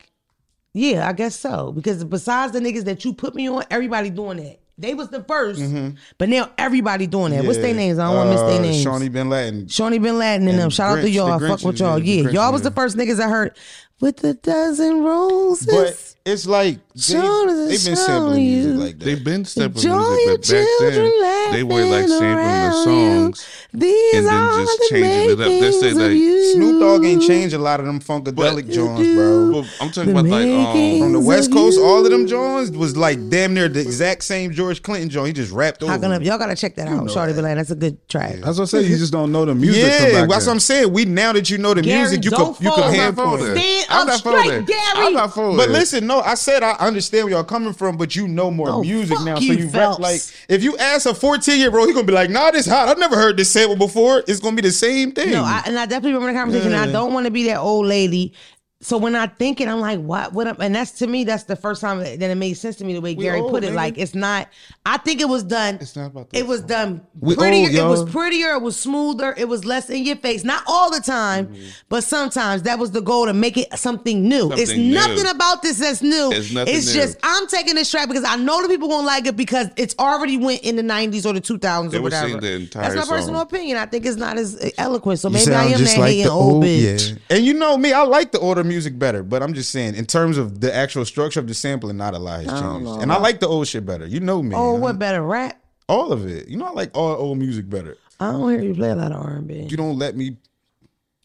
[0.74, 1.72] yeah, I guess so.
[1.72, 4.59] Because besides the niggas that you put me on, everybody doing that.
[4.78, 7.43] They was the 1st but now everybody doing that.
[7.43, 7.99] What's their names?
[7.99, 8.82] I don't want to miss their Uh, names.
[8.82, 9.70] Shawny Binladen.
[9.70, 10.70] Shawnee Bin Laden and, And them.
[10.70, 11.38] Shout out to y'all.
[11.38, 11.99] the I fuck with y'all.
[11.99, 13.57] yeah, Yeah, the Grinch y'all was is- the first niggas I heard
[13.99, 15.67] with a dozen roses.
[15.67, 19.05] But it's like they, Shawn is they've been showing sampling music like that.
[19.05, 23.45] They've been stepping Join music, but back then they were like laughing sampling the songs.
[23.59, 23.59] you.
[23.72, 25.38] Songs These and then just the changing it up.
[25.38, 26.39] They say makings like- you.
[26.53, 29.51] Snoop Dogg ain't changed a lot of them funkadelic joints, bro.
[29.51, 31.84] Well, I'm talking The about like um, From the West Coast, you.
[31.86, 35.28] all of them joints was like damn near the exact same George Clinton joint.
[35.28, 35.91] He just rapped over.
[35.91, 36.24] How can I, them.
[36.24, 37.03] y'all gotta check that out.
[37.07, 37.57] Shawty Bin Laden.
[37.57, 38.38] That's a good track.
[38.38, 38.82] That's what I say.
[38.84, 39.84] You just don't know the music.
[39.84, 40.51] Yeah, back that's what.
[40.51, 40.91] I'm saying.
[40.91, 42.99] We now that you know the Gary, music, you don't could you fall could in
[42.99, 43.53] hand that point for it.
[43.53, 43.59] that.
[43.61, 44.67] Stand I'm up not for straight, that.
[44.67, 45.05] Gary.
[45.07, 48.15] I'm not for But listen, no, I said I understand where y'all coming from, but
[48.15, 49.36] you know more music now.
[49.36, 52.32] so you rap like if you ask a 14 year old, he gonna be like,
[52.32, 52.88] "Nah, this hot.
[52.89, 55.32] I've never heard this sample before." It's gonna be the same thing.
[55.32, 56.74] No, I, and I definitely remember the conversation.
[56.74, 58.34] I don't want to be that old lady.
[58.82, 60.32] So when I think it, I'm like, what?
[60.32, 60.47] What?
[60.47, 62.93] am- And that's to me, that's the first time that it made sense to me
[62.93, 63.71] the way Gary old, put it.
[63.71, 63.75] nigga.
[63.75, 64.47] Like it's not.
[64.86, 65.75] I think it was done.
[65.82, 67.67] It's not about It was done We prettier.
[67.67, 68.53] old, it was prettier.
[68.53, 69.34] It was smoother.
[69.38, 70.45] It was less in your face.
[70.45, 71.61] Not all the time, mm-hmm.
[71.89, 74.49] but sometimes that was the goal to make it something new.
[74.53, 74.93] it's new.
[74.93, 76.32] nothing about this that's new.
[76.32, 77.01] It's nothing It's new.
[77.01, 79.93] just I'm taking this track because I know the people gonna like it because it's
[79.99, 82.30] already went in the 90s or the 2000s They or whatever.
[82.30, 83.09] saying the entire That's my song.
[83.17, 83.75] personal opinion.
[83.77, 85.19] I think it's not as eloquent.
[85.19, 87.11] So You maybe I am just that like hating old old, bitch.
[87.11, 87.36] yeah.
[87.36, 90.05] And you know me, I like the older music better, but I'm just saying, in
[90.05, 92.86] terms of the actual structure of the sampling, not a lot has changed.
[92.86, 92.99] know.
[93.01, 94.05] And I like the old shit better.
[94.05, 94.55] You know me.
[94.55, 95.61] Oh, what better rap?
[95.89, 96.47] All of it.
[96.47, 97.97] You know, I like all old music better.
[98.22, 99.67] I don't hear you play a lot of R and B.
[99.70, 100.38] You don't let me.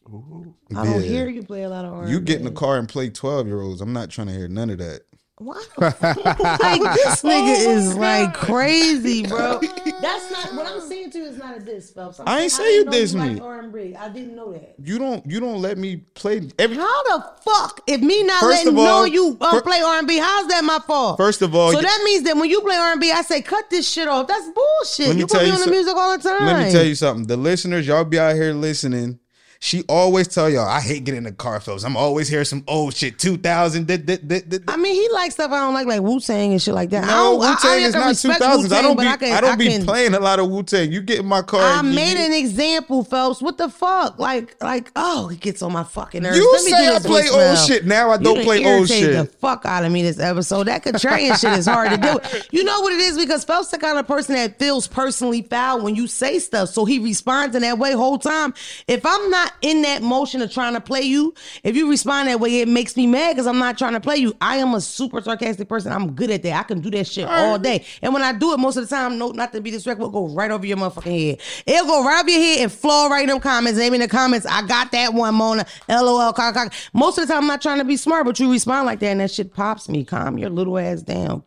[0.06, 1.00] I don't Yeah.
[1.00, 2.08] hear you play a lot of R.
[2.08, 3.80] You get in the car and play 12 year olds.
[3.80, 5.02] I'm not trying to hear none of that.
[5.38, 5.60] Why?
[5.76, 6.60] the fuck?
[6.60, 9.58] like this nigga is like crazy, bro.
[10.00, 11.24] That's not what I'm saying to you.
[11.24, 12.20] Is not a diss, Phelps.
[12.20, 13.40] I'm I ain't saying say you didn't diss me.
[13.40, 13.96] R&B.
[13.96, 14.76] I didn't know that.
[14.80, 15.26] You don't.
[15.26, 16.76] You don't let me play every.
[16.76, 17.80] How the fuck?
[17.88, 20.78] If me not First letting all, know you um, fir- play R&B, how's that my
[20.86, 21.16] fault?
[21.16, 23.90] First of all, so that means that when you play R&B, I say cut this
[23.90, 24.28] shit off.
[24.28, 25.08] That's bullshit.
[25.08, 26.46] Let me You put me you on the music all the time.
[26.46, 27.26] Let me tell you something.
[27.26, 29.18] The listeners, y'all be out here listening.
[29.64, 31.84] She always tell y'all, I hate getting in the car, folks.
[31.84, 33.86] I'm always hearing some old shit, 2000.
[33.86, 34.62] dit, dit, dit, dit.
[34.68, 37.04] I mean, he likes stuff I don't like, like Wu Tang and shit like that.
[37.04, 38.72] I No, Wu Tang is not respect 2000s.
[38.72, 39.06] I don't be.
[39.06, 40.92] I I, don't I be can- playing a lot of Wu Tang.
[40.92, 41.62] You get in my car.
[41.62, 43.40] I and you- made an example, Phelps.
[43.40, 44.18] What the fuck?
[44.18, 46.36] Like, like, oh, he gets on my fucking nerves.
[46.36, 47.86] You Let me say I play old shit.
[47.86, 49.14] Now I don't play old shit.
[49.14, 50.64] The fuck out of me this episode.
[50.66, 52.20] That contrarian shit is hard to do.
[52.50, 55.80] You know what it is because Phelps the kind of person that feels personally foul
[55.80, 58.52] when you say stuff, so he responds in that way whole time.
[58.86, 62.40] If I'm not in that motion of trying to play you, if you respond that
[62.40, 64.36] way, it makes me mad because I'm not trying to play you.
[64.40, 65.92] I am a super sarcastic person.
[65.92, 66.60] I'm good at that.
[66.60, 67.84] I can do that shit all day.
[68.02, 70.28] And when I do it, most of the time, no, not to be disrespectful, it'll
[70.28, 71.40] go right over your motherfucking head.
[71.66, 73.78] It'll go right over your head and flow right in them comments.
[73.78, 75.66] Maybe in the comments, I got that one, Mona.
[75.88, 76.72] LOL, cock, cock.
[76.92, 79.08] Most of the time, I'm not trying to be smart, but you respond like that,
[79.08, 80.04] and that shit pops me.
[80.04, 81.42] Calm your little ass down,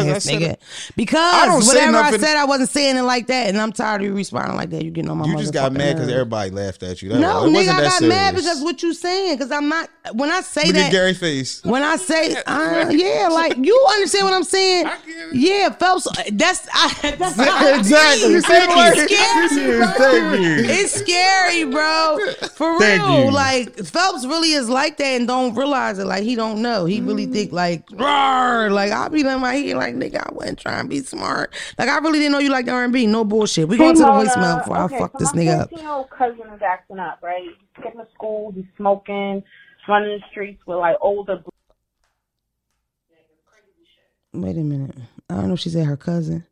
[0.00, 0.56] I ass nigga.
[0.96, 4.06] Because I whatever I said, I wasn't saying it like that, and I'm tired of
[4.06, 4.84] you responding like that.
[4.84, 7.10] You getting on my You just got mad because everybody laughed at you.
[7.10, 8.14] That No, was, it nigga, I got serious.
[8.14, 9.34] mad because what you saying.
[9.36, 9.88] Because I'm not.
[10.12, 11.64] When I say Look that, at Gary face.
[11.64, 14.86] when I say, uh, yeah, like you understand what I'm saying?
[15.32, 16.06] Yeah, Phelps.
[16.32, 18.40] That's I, that's how I Exactly.
[18.40, 18.42] feel.
[18.42, 19.86] Thank It's scary, bro.
[19.96, 20.64] Thank you.
[20.74, 22.18] It's scary, bro.
[22.54, 23.24] For Thank real.
[23.26, 23.30] you.
[23.30, 26.04] Like Phelps really is like that and don't realize it.
[26.06, 26.84] Like he don't know.
[26.84, 30.58] He really think like, "Rawr." like I'll be in my head like, nigga, I wasn't
[30.58, 31.52] trying to be smart.
[31.78, 33.06] Like I really didn't know you like R&B.
[33.06, 33.68] No bullshit.
[33.68, 35.70] We going to the voicemail before okay, I fuck so this my nigga up.
[35.70, 37.42] 14 old cousin is acting up, right?
[37.42, 39.42] He's getting to school, he's smoking,
[39.88, 41.42] running the streets with like older.
[44.32, 44.94] Wait a minute.
[45.30, 46.44] I don't know if she said her cousin.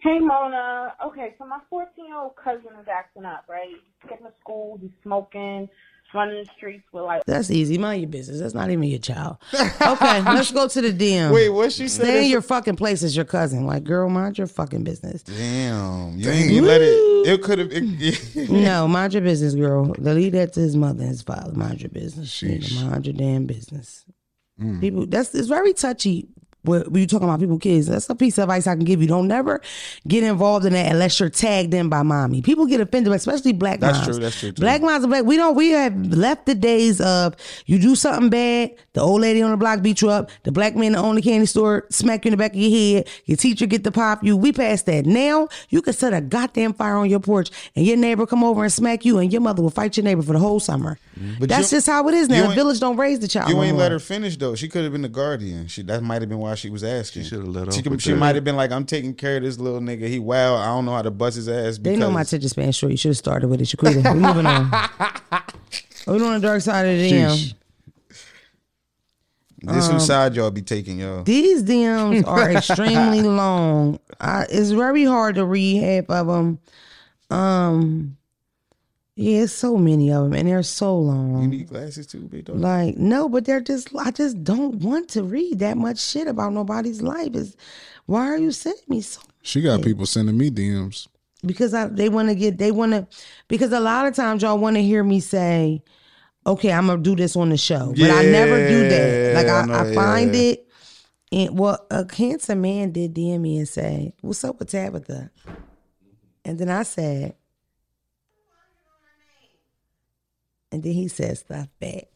[0.00, 0.94] Hey Mona.
[1.06, 3.68] Okay, so my 14 year old cousin is acting up, right?
[3.68, 5.68] He's getting to school, he's smoking,
[6.14, 7.24] running the streets with like.
[7.26, 7.78] That's easy.
[7.78, 8.40] Mind your business.
[8.40, 9.36] That's not even your child.
[9.54, 11.32] Okay, let's go to the DM.
[11.32, 12.04] Wait, what she said?
[12.04, 13.66] Stay in your fucking place as your cousin.
[13.66, 15.22] Like, girl, mind your fucking business.
[15.22, 16.18] Damn.
[16.18, 16.94] You ain't you let it.
[17.28, 17.70] It could have.
[17.72, 19.94] It, No, mind your business, girl.
[19.98, 21.52] They leave that to his mother and his father.
[21.52, 22.28] Mind your business.
[22.28, 22.74] Sheesh.
[22.82, 24.04] Mind your damn business.
[24.60, 24.80] Mm.
[24.80, 26.28] People, that's it's very touchy
[26.66, 27.86] what you talking about people kids.
[27.86, 29.08] That's a piece of advice I can give you.
[29.08, 29.60] Don't never
[30.06, 32.42] get involved in that unless you're tagged in by mommy.
[32.42, 34.06] People get offended, especially black That's moms.
[34.06, 34.60] true, that's true, too.
[34.60, 35.24] Black moms are black.
[35.24, 35.54] We don't.
[35.54, 37.34] We have left the days of
[37.66, 40.76] you do something bad, the old lady on the block beat you up, the black
[40.76, 43.36] man that own the candy store smack you in the back of your head, your
[43.36, 44.36] teacher get to pop you.
[44.36, 45.06] We passed that.
[45.06, 48.62] Now you can set a goddamn fire on your porch and your neighbor come over
[48.62, 50.98] and smack you, and your mother will fight your neighbor for the whole summer.
[51.18, 51.34] Mm-hmm.
[51.40, 52.48] But That's just how it is now.
[52.48, 53.50] The village don't raise the child.
[53.50, 54.54] You ain't let her finish though.
[54.54, 55.68] She could have been the guardian.
[55.68, 57.22] She that might have been why she was asking.
[57.22, 59.36] She shoulda let She, off could- with she might have been like, "I'm taking care
[59.36, 60.08] of this little nigga.
[60.08, 60.58] He wild.
[60.60, 62.90] I don't know how to bust his ass." Because They know my attention span short.
[62.92, 63.64] You should have started with it.
[63.64, 64.02] Shaquita.
[64.04, 64.70] We're moving on.
[66.06, 67.54] We're on the dark side of the DM.
[69.62, 71.24] This Um, whose side y'all be taking, y'all.
[71.24, 73.98] These DMs are extremely long.
[74.20, 76.58] I, it's very hard to read half of them.
[77.30, 78.16] Um,
[79.18, 81.40] yeah, it's so many of them, and they're so long.
[81.40, 82.58] You need glasses too, big dog.
[82.58, 83.88] Like no, but they're just.
[83.96, 87.34] I just don't want to read that much shit about nobody's life.
[87.34, 87.56] Is
[88.04, 91.08] why are you sending me so She got people sending me DMs.
[91.46, 93.06] because I they want to get they want to
[93.48, 95.82] because a lot of times y'all want to hear me say,
[96.46, 99.34] okay, I'm gonna do this on the show, but I never do that.
[99.34, 100.40] Like I, I know, I find yeah.
[100.42, 100.68] it,
[101.32, 105.30] and well, a handsome man did DM me and say, "What's up with Tabitha?"
[106.44, 107.34] And then I said,
[110.72, 112.15] and then he said stuff back.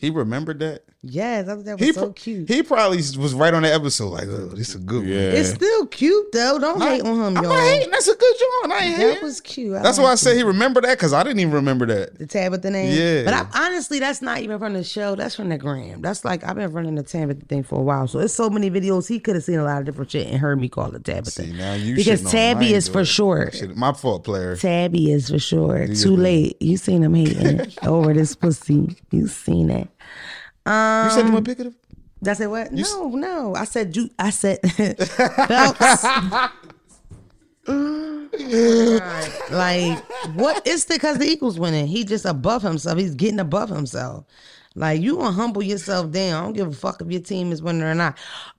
[0.00, 0.84] He remembered that.
[1.02, 2.48] Yes, I thought that was He so cute.
[2.48, 4.08] He probably was right on the episode.
[4.08, 5.12] Like, oh, this is a good one.
[5.12, 6.58] it's still cute though.
[6.58, 7.52] Don't hate on him, I'm y'all.
[7.54, 7.90] not hating.
[7.90, 8.72] That's a good joint.
[8.72, 9.22] I ain't That hating.
[9.24, 9.82] was cute.
[9.82, 12.18] That's why I liked said he remembered that because I didn't even remember that.
[12.18, 12.94] The Tabitha name.
[12.98, 13.24] Yeah.
[13.24, 15.14] But I, honestly, that's not even from the show.
[15.16, 16.00] That's from the gram.
[16.00, 18.06] That's like I've been running the Tabitha thing for a while.
[18.08, 19.06] So it's so many videos.
[19.08, 21.30] He could have seen a lot of different shit and heard me call it Tabitha.
[21.30, 22.36] See, now you because shitting on him.
[22.58, 23.06] I Tabby is for it.
[23.06, 23.54] short.
[23.54, 24.56] Shit, my fault, player.
[24.56, 25.86] Tabby is for sure.
[25.88, 26.60] Too late.
[26.60, 28.96] You seen him hating over this pussy.
[29.10, 29.88] You seen that.
[30.66, 31.72] Um, you said you want to pick it up?
[32.26, 32.72] I said what?
[32.72, 33.54] No, no.
[33.54, 34.10] I said you.
[34.18, 36.04] I said Phelps.
[39.50, 39.98] like
[40.34, 40.62] what?
[40.66, 41.86] It's because the Eagles winning.
[41.86, 42.98] He just above himself.
[42.98, 44.24] He's getting above himself.
[44.74, 46.34] Like you gonna humble yourself down.
[46.34, 48.18] I don't give a fuck if your team is winning or not.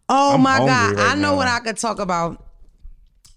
[0.09, 0.95] Oh I'm my god!
[0.95, 1.36] right I know now.
[1.36, 2.45] what I could talk about.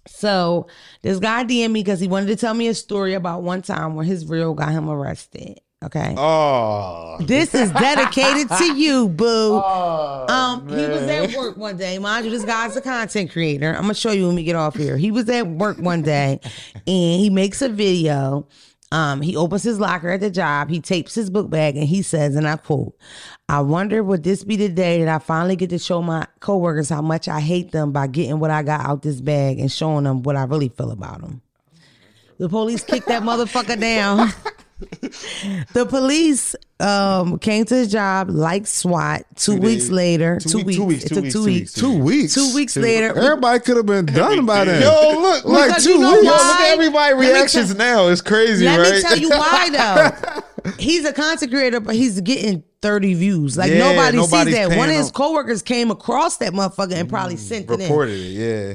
[0.07, 0.67] So
[1.01, 3.95] this guy DM'd me because he wanted to tell me a story about one time
[3.95, 5.59] where his real got him arrested.
[5.85, 6.15] Okay.
[6.17, 9.59] Oh, This is dedicated to you, boo.
[9.61, 11.99] um, he was at work one day.
[11.99, 13.69] Mind you, this guy's a content creator.
[13.75, 14.97] I'm gonna show you when we get off here.
[14.97, 16.39] He was at work one day
[16.87, 18.47] and he makes a video.
[18.91, 22.01] Um, he opens his locker at the job, he tapes his book bag, and he
[22.01, 22.95] says, and I quote,
[23.49, 26.89] I wonder would this be the day that I finally get to show my coworkers
[26.89, 30.05] how much I hate them by getting what I got out this bag and showing
[30.05, 31.41] them what I really feel about them.
[32.37, 34.29] The police kicked that motherfucker down.
[35.73, 39.23] the police um, came to his job like SWAT.
[39.35, 39.91] Two, Two weeks days.
[39.91, 40.75] later, Two two, week- weeks.
[40.77, 41.73] two weeks, It two took weeks, two two weeks.
[41.73, 42.33] Two weeks.
[42.35, 43.17] Two weeks later.
[43.17, 44.81] Everybody could have been done by then.
[44.81, 46.25] Yo, look, like Because two you know weeks.
[46.25, 48.07] Yo, look at everybody Let me reactions now.
[48.07, 48.95] It's crazy, Let right?
[48.95, 49.69] me tell you why
[50.63, 50.71] though.
[50.79, 53.57] He's a content creator, but he's getting 30 views.
[53.57, 54.75] Like Yeah, nobody sees that.
[54.77, 57.79] One of his coworkers came across that motherfucker and probably sent it in.
[57.81, 58.73] Reported it, yeah.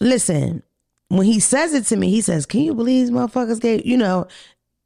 [0.00, 0.62] Listen,
[1.08, 3.96] when he says it to me, he says, Can you believe these motherfuckers gave you
[3.96, 4.26] know,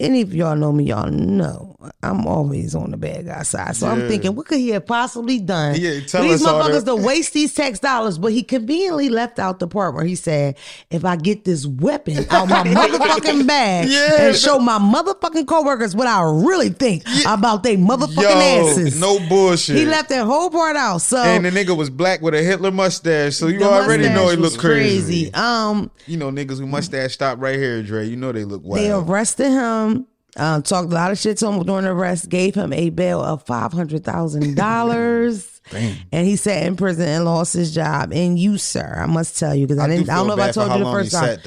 [0.01, 3.75] any of y'all know me, y'all know I'm always on the bad guy side.
[3.77, 7.33] So I'm thinking, what could he have possibly done Yeah, tell these motherfuckers to waste
[7.33, 8.19] these tax dollars?
[8.19, 10.57] But he conveniently left out the part where he said,
[10.91, 14.29] if I get this weapon out my motherfucking bag Yeah.
[14.29, 19.01] and show my motherfucking coworkers what I really think about they motherfucking Yo, asses.
[19.01, 19.77] no bullshit.
[19.77, 20.99] He left that whole part out.
[20.99, 24.37] So and the nigga was black with a Hitler mustache, so you already know he
[24.37, 25.33] looked crazy.
[25.35, 28.07] Um, You know niggas who mustache stop right here, Dre.
[28.07, 28.85] You know they look wild.
[28.85, 29.88] They arrested him.
[30.39, 32.29] Um, talked a lot of shit to him during the arrest.
[32.29, 37.25] Gave him a bail of five hundred thousand dollars, and he sat in prison and
[37.25, 38.13] lost his job.
[38.13, 40.11] And you, sir, I must tell you because I, do didn't.
[40.11, 41.41] I don't know if I told you the first time.
[41.41, 41.45] sat,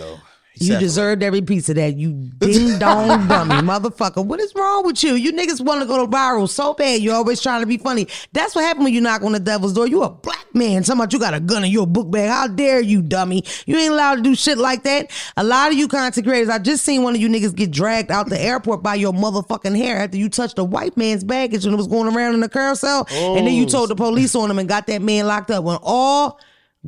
[0.55, 4.23] You deserved every piece of that, you ding dong dummy motherfucker.
[4.25, 5.13] What is wrong with you?
[5.13, 7.01] You niggas want to go to viral so bad.
[7.01, 8.07] You're always trying to be funny.
[8.33, 9.87] That's what happened when you knock on the devil's door.
[9.87, 10.83] You a black man.
[10.91, 12.29] About you got a gun in your book bag.
[12.29, 13.43] How dare you, dummy?
[13.65, 15.09] You ain't allowed to do shit like that.
[15.37, 18.11] A lot of you content creators, I just seen one of you niggas get dragged
[18.11, 21.73] out the airport by your motherfucking hair after you touched a white man's baggage and
[21.73, 23.07] it was going around in the carousel.
[23.09, 23.69] And then you oh.
[23.69, 25.63] told the police on him and got that man locked up.
[25.63, 26.39] When all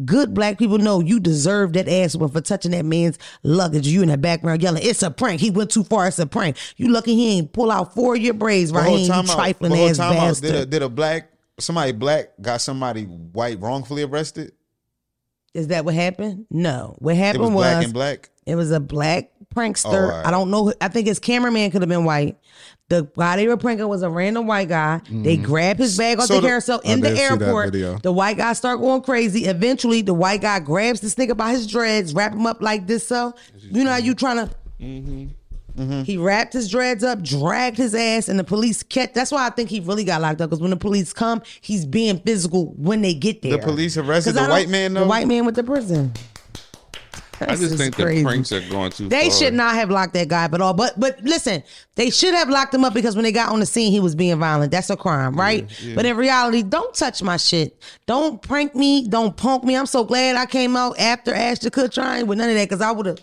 [0.06, 3.88] Good black people know you deserve that ass for touching that man's luggage.
[3.88, 6.08] You in the background yelling, "It's a prank." He went too far.
[6.08, 6.58] It's a prank.
[6.78, 9.08] You lucky he ain't pull out four of your braids right hold here.
[9.08, 9.36] You time out.
[9.36, 10.52] trifling ass bastard.
[10.52, 11.30] Did a, did a black
[11.60, 14.54] somebody black got somebody white wrongfully arrested?
[15.54, 16.48] Is that what happened?
[16.50, 16.96] No.
[16.98, 18.30] What It happened was was, black and black.
[18.48, 19.94] it was a black prankster.
[19.94, 20.26] Oh, right.
[20.26, 20.74] I don't know.
[20.82, 22.40] I think his cameraman could have been white.
[22.94, 25.02] The guy they were pranking was a random white guy.
[25.10, 25.46] They mm-hmm.
[25.46, 28.04] grabbed his bag off So the the- carousel in the did see that airport.
[28.04, 29.46] The white guy start going crazy.
[29.46, 33.08] Eventually, the white guy grabs this nigga by his dreads, wrap him up like this.
[33.08, 34.56] So you know how you trying to.
[34.80, 35.26] Mm-hmm.
[35.78, 36.04] Mm-hmm.
[36.04, 39.16] He wrapped his dreads up, dragged his ass, and the police kept.
[39.16, 40.52] That's why I think he really got locked up.
[40.52, 43.58] Because when the police come, he's being physical when they get there.
[43.58, 45.00] The police arrested the white man, Though?
[45.02, 46.14] The white man with the prison.
[47.42, 48.22] I just think crazy.
[48.24, 49.38] the pranks are going too They far.
[49.40, 50.74] should not have locked that guy up at all.
[50.74, 51.64] But but listen,
[51.96, 54.16] they should have locked him up because when they got on the scene, he was
[54.16, 54.72] being violent.
[54.72, 55.70] That's a crime, right?
[55.96, 57.78] But in reality, don't touch my shit.
[58.06, 59.08] Don't prank me.
[59.08, 59.76] Don't punk me.
[59.76, 62.04] I'm so glad I came out after Ashton Kutcher.
[62.04, 63.20] I ain't with none of that because I would have.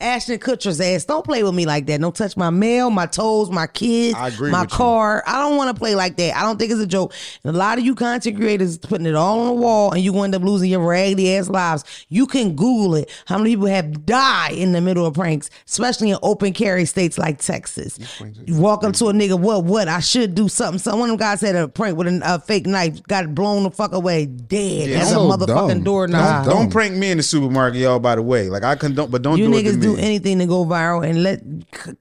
[0.00, 1.04] Ashton Kutcher's ass.
[1.04, 2.00] Don't play with me like that.
[2.00, 4.76] Don't touch my mail, my toes, my kids, I agree my with you.
[4.76, 5.24] car.
[5.26, 6.36] I don't want to play like that.
[6.36, 7.12] I don't think it's a joke.
[7.44, 10.12] And a lot of you content creators putting it all on the wall and you
[10.12, 11.84] going end up losing your raggedy ass lives.
[12.08, 13.10] You can Google it.
[13.26, 17.18] How many people have died in the middle of pranks, especially in open carry states
[17.18, 17.98] like Texas?
[18.46, 19.88] You walk up to a nigga, what, what?
[19.88, 20.78] I should do something.
[20.78, 23.64] So one of them guys had a prank with a, a fake knife, got blown
[23.64, 24.88] the fuck away, dead.
[24.88, 25.82] Yeah, That's a motherfucking dumb.
[25.84, 26.44] doorknob.
[26.44, 26.54] Dumb.
[26.54, 27.98] Don't prank me in the supermarket, y'all.
[27.98, 29.86] By the way, like I can don't, but don't You do it to niggas me.
[29.94, 31.42] Do anything to go viral and let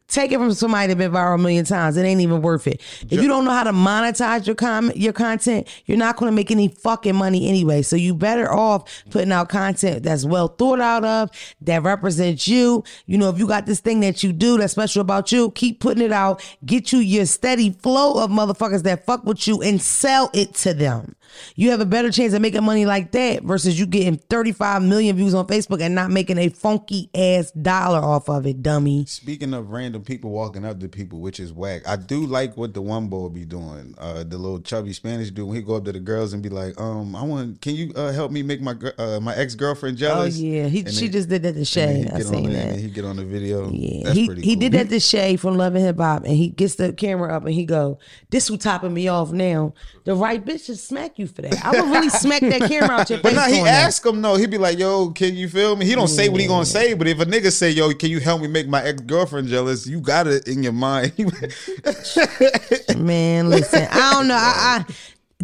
[0.08, 1.98] take it from somebody that been viral a million times.
[1.98, 2.82] It ain't even worth it.
[3.10, 6.36] If you don't know how to monetize your com- your content, you're not going to
[6.36, 7.82] make any fucking money anyway.
[7.82, 11.30] So you better off putting out content that's well thought out of
[11.62, 12.84] that represents you.
[13.06, 15.80] You know, if you got this thing that you do that's special about you, keep
[15.80, 16.44] putting it out.
[16.66, 20.74] Get you your steady flow of motherfuckers that fuck with you and sell it to
[20.74, 21.16] them.
[21.56, 25.16] You have a better chance of making money like that versus you getting 35 million
[25.16, 29.06] views on Facebook and not making a funky ass dollar off of it, dummy.
[29.08, 31.88] Speaking of random people walking up to people, which is whack.
[31.88, 33.96] I do like what the one boy be doing.
[33.98, 36.50] Uh, the little chubby Spanish dude when he go up to the girls and be
[36.50, 37.62] like, "Um, I want.
[37.62, 40.80] Can you uh, help me make my uh, my ex girlfriend jealous?" Oh yeah, he
[40.86, 42.08] she then- just did that to Shay.
[42.14, 42.68] I seen the- that.
[42.70, 43.70] And he get on the video.
[43.72, 44.60] Yeah, That's he he cool.
[44.62, 47.46] did that to Shay from Love and Hip Hop, and he gets the camera up
[47.46, 48.00] and he go,
[48.30, 49.74] "This who topping me off now."
[50.06, 51.66] The right bitch should smack you for that.
[51.66, 53.36] I would really smack that camera out your But face.
[53.36, 54.36] now he ask him though.
[54.38, 56.94] He'd be like, "Yo, can you feel me?" He don't say what he gonna say,
[56.94, 59.88] but if a nigga say, "Yo, can you help me make my ex girlfriend jealous?"
[59.88, 61.14] You got it in your mind.
[62.98, 64.36] Man, listen, I don't know.
[64.36, 64.94] I, I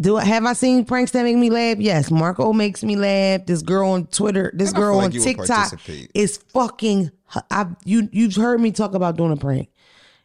[0.00, 0.16] do.
[0.16, 1.78] I, have I seen pranks that make me laugh?
[1.78, 3.46] Yes, Marco makes me laugh.
[3.46, 5.72] This girl on Twitter, this And girl like on TikTok
[6.14, 7.10] is fucking.
[7.50, 9.70] I you you've heard me talk about doing a prank.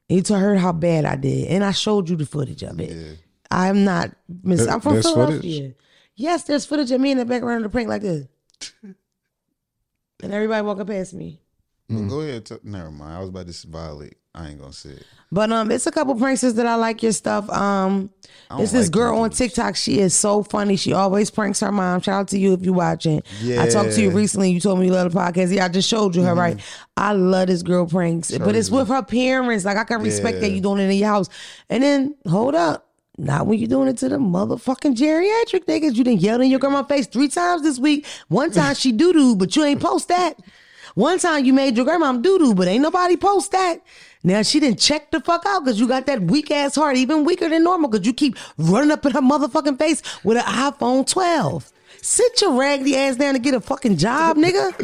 [0.09, 3.19] You heard how bad I did, and I showed you the footage of it.
[3.51, 4.11] I'm not.
[4.43, 5.61] Miss, I'm from Philadelphia.
[5.61, 5.75] footage?
[6.15, 8.27] Yes, there's footage of me in the background of the prank like this,
[8.83, 11.41] and everybody walking past me.
[11.89, 12.45] But go ahead.
[12.45, 13.13] T- Never mind.
[13.13, 14.15] I was about to violate.
[14.35, 15.05] I ain't gonna say it.
[15.31, 17.49] But um, it's a couple pranksters that I like your stuff.
[17.49, 18.11] Um,
[18.51, 19.31] it's this like girl on.
[19.31, 19.75] TikTok.
[19.75, 20.75] She is so funny.
[20.75, 22.01] She always pranks her mom.
[22.01, 23.21] Shout out to you if you watching.
[23.43, 24.51] I talked to you recently.
[24.51, 25.53] You told me you love the podcast.
[25.53, 26.29] Yeah, I just showed you her.
[26.31, 26.39] Mm-hmm.
[26.39, 26.59] Right.
[26.95, 29.65] I love this girl pranks, but it's with her parents.
[29.65, 31.29] Like I can respect that you doing it in your house.
[31.69, 32.85] And then hold up.
[33.17, 35.95] Not when you're doing it to the motherfucking geriatric niggas.
[35.95, 38.05] You didn't yell in your grandma's face three times this week.
[38.29, 40.39] One time she doo doo, but you ain't post that.
[40.99, 43.79] One time you made your grandma doo doo, but ain't nobody post that.
[44.21, 47.23] Now she didn't check the fuck out because you got that weak ass heart, even
[47.23, 51.09] weaker than normal, because you keep running up in her motherfucking face with an iPhone
[51.09, 51.71] 12.
[52.01, 54.75] Sit your raggedy ass down and get a fucking job, nigga.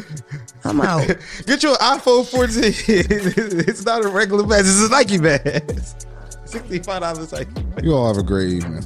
[0.63, 1.05] I'm out.
[1.45, 2.63] Get your iPhone 14.
[3.68, 4.68] it's not a regular mask.
[4.68, 6.07] It's a Nike mask.
[6.45, 7.51] Sixty-five dollars Nike.
[7.84, 8.86] You all have a great evening.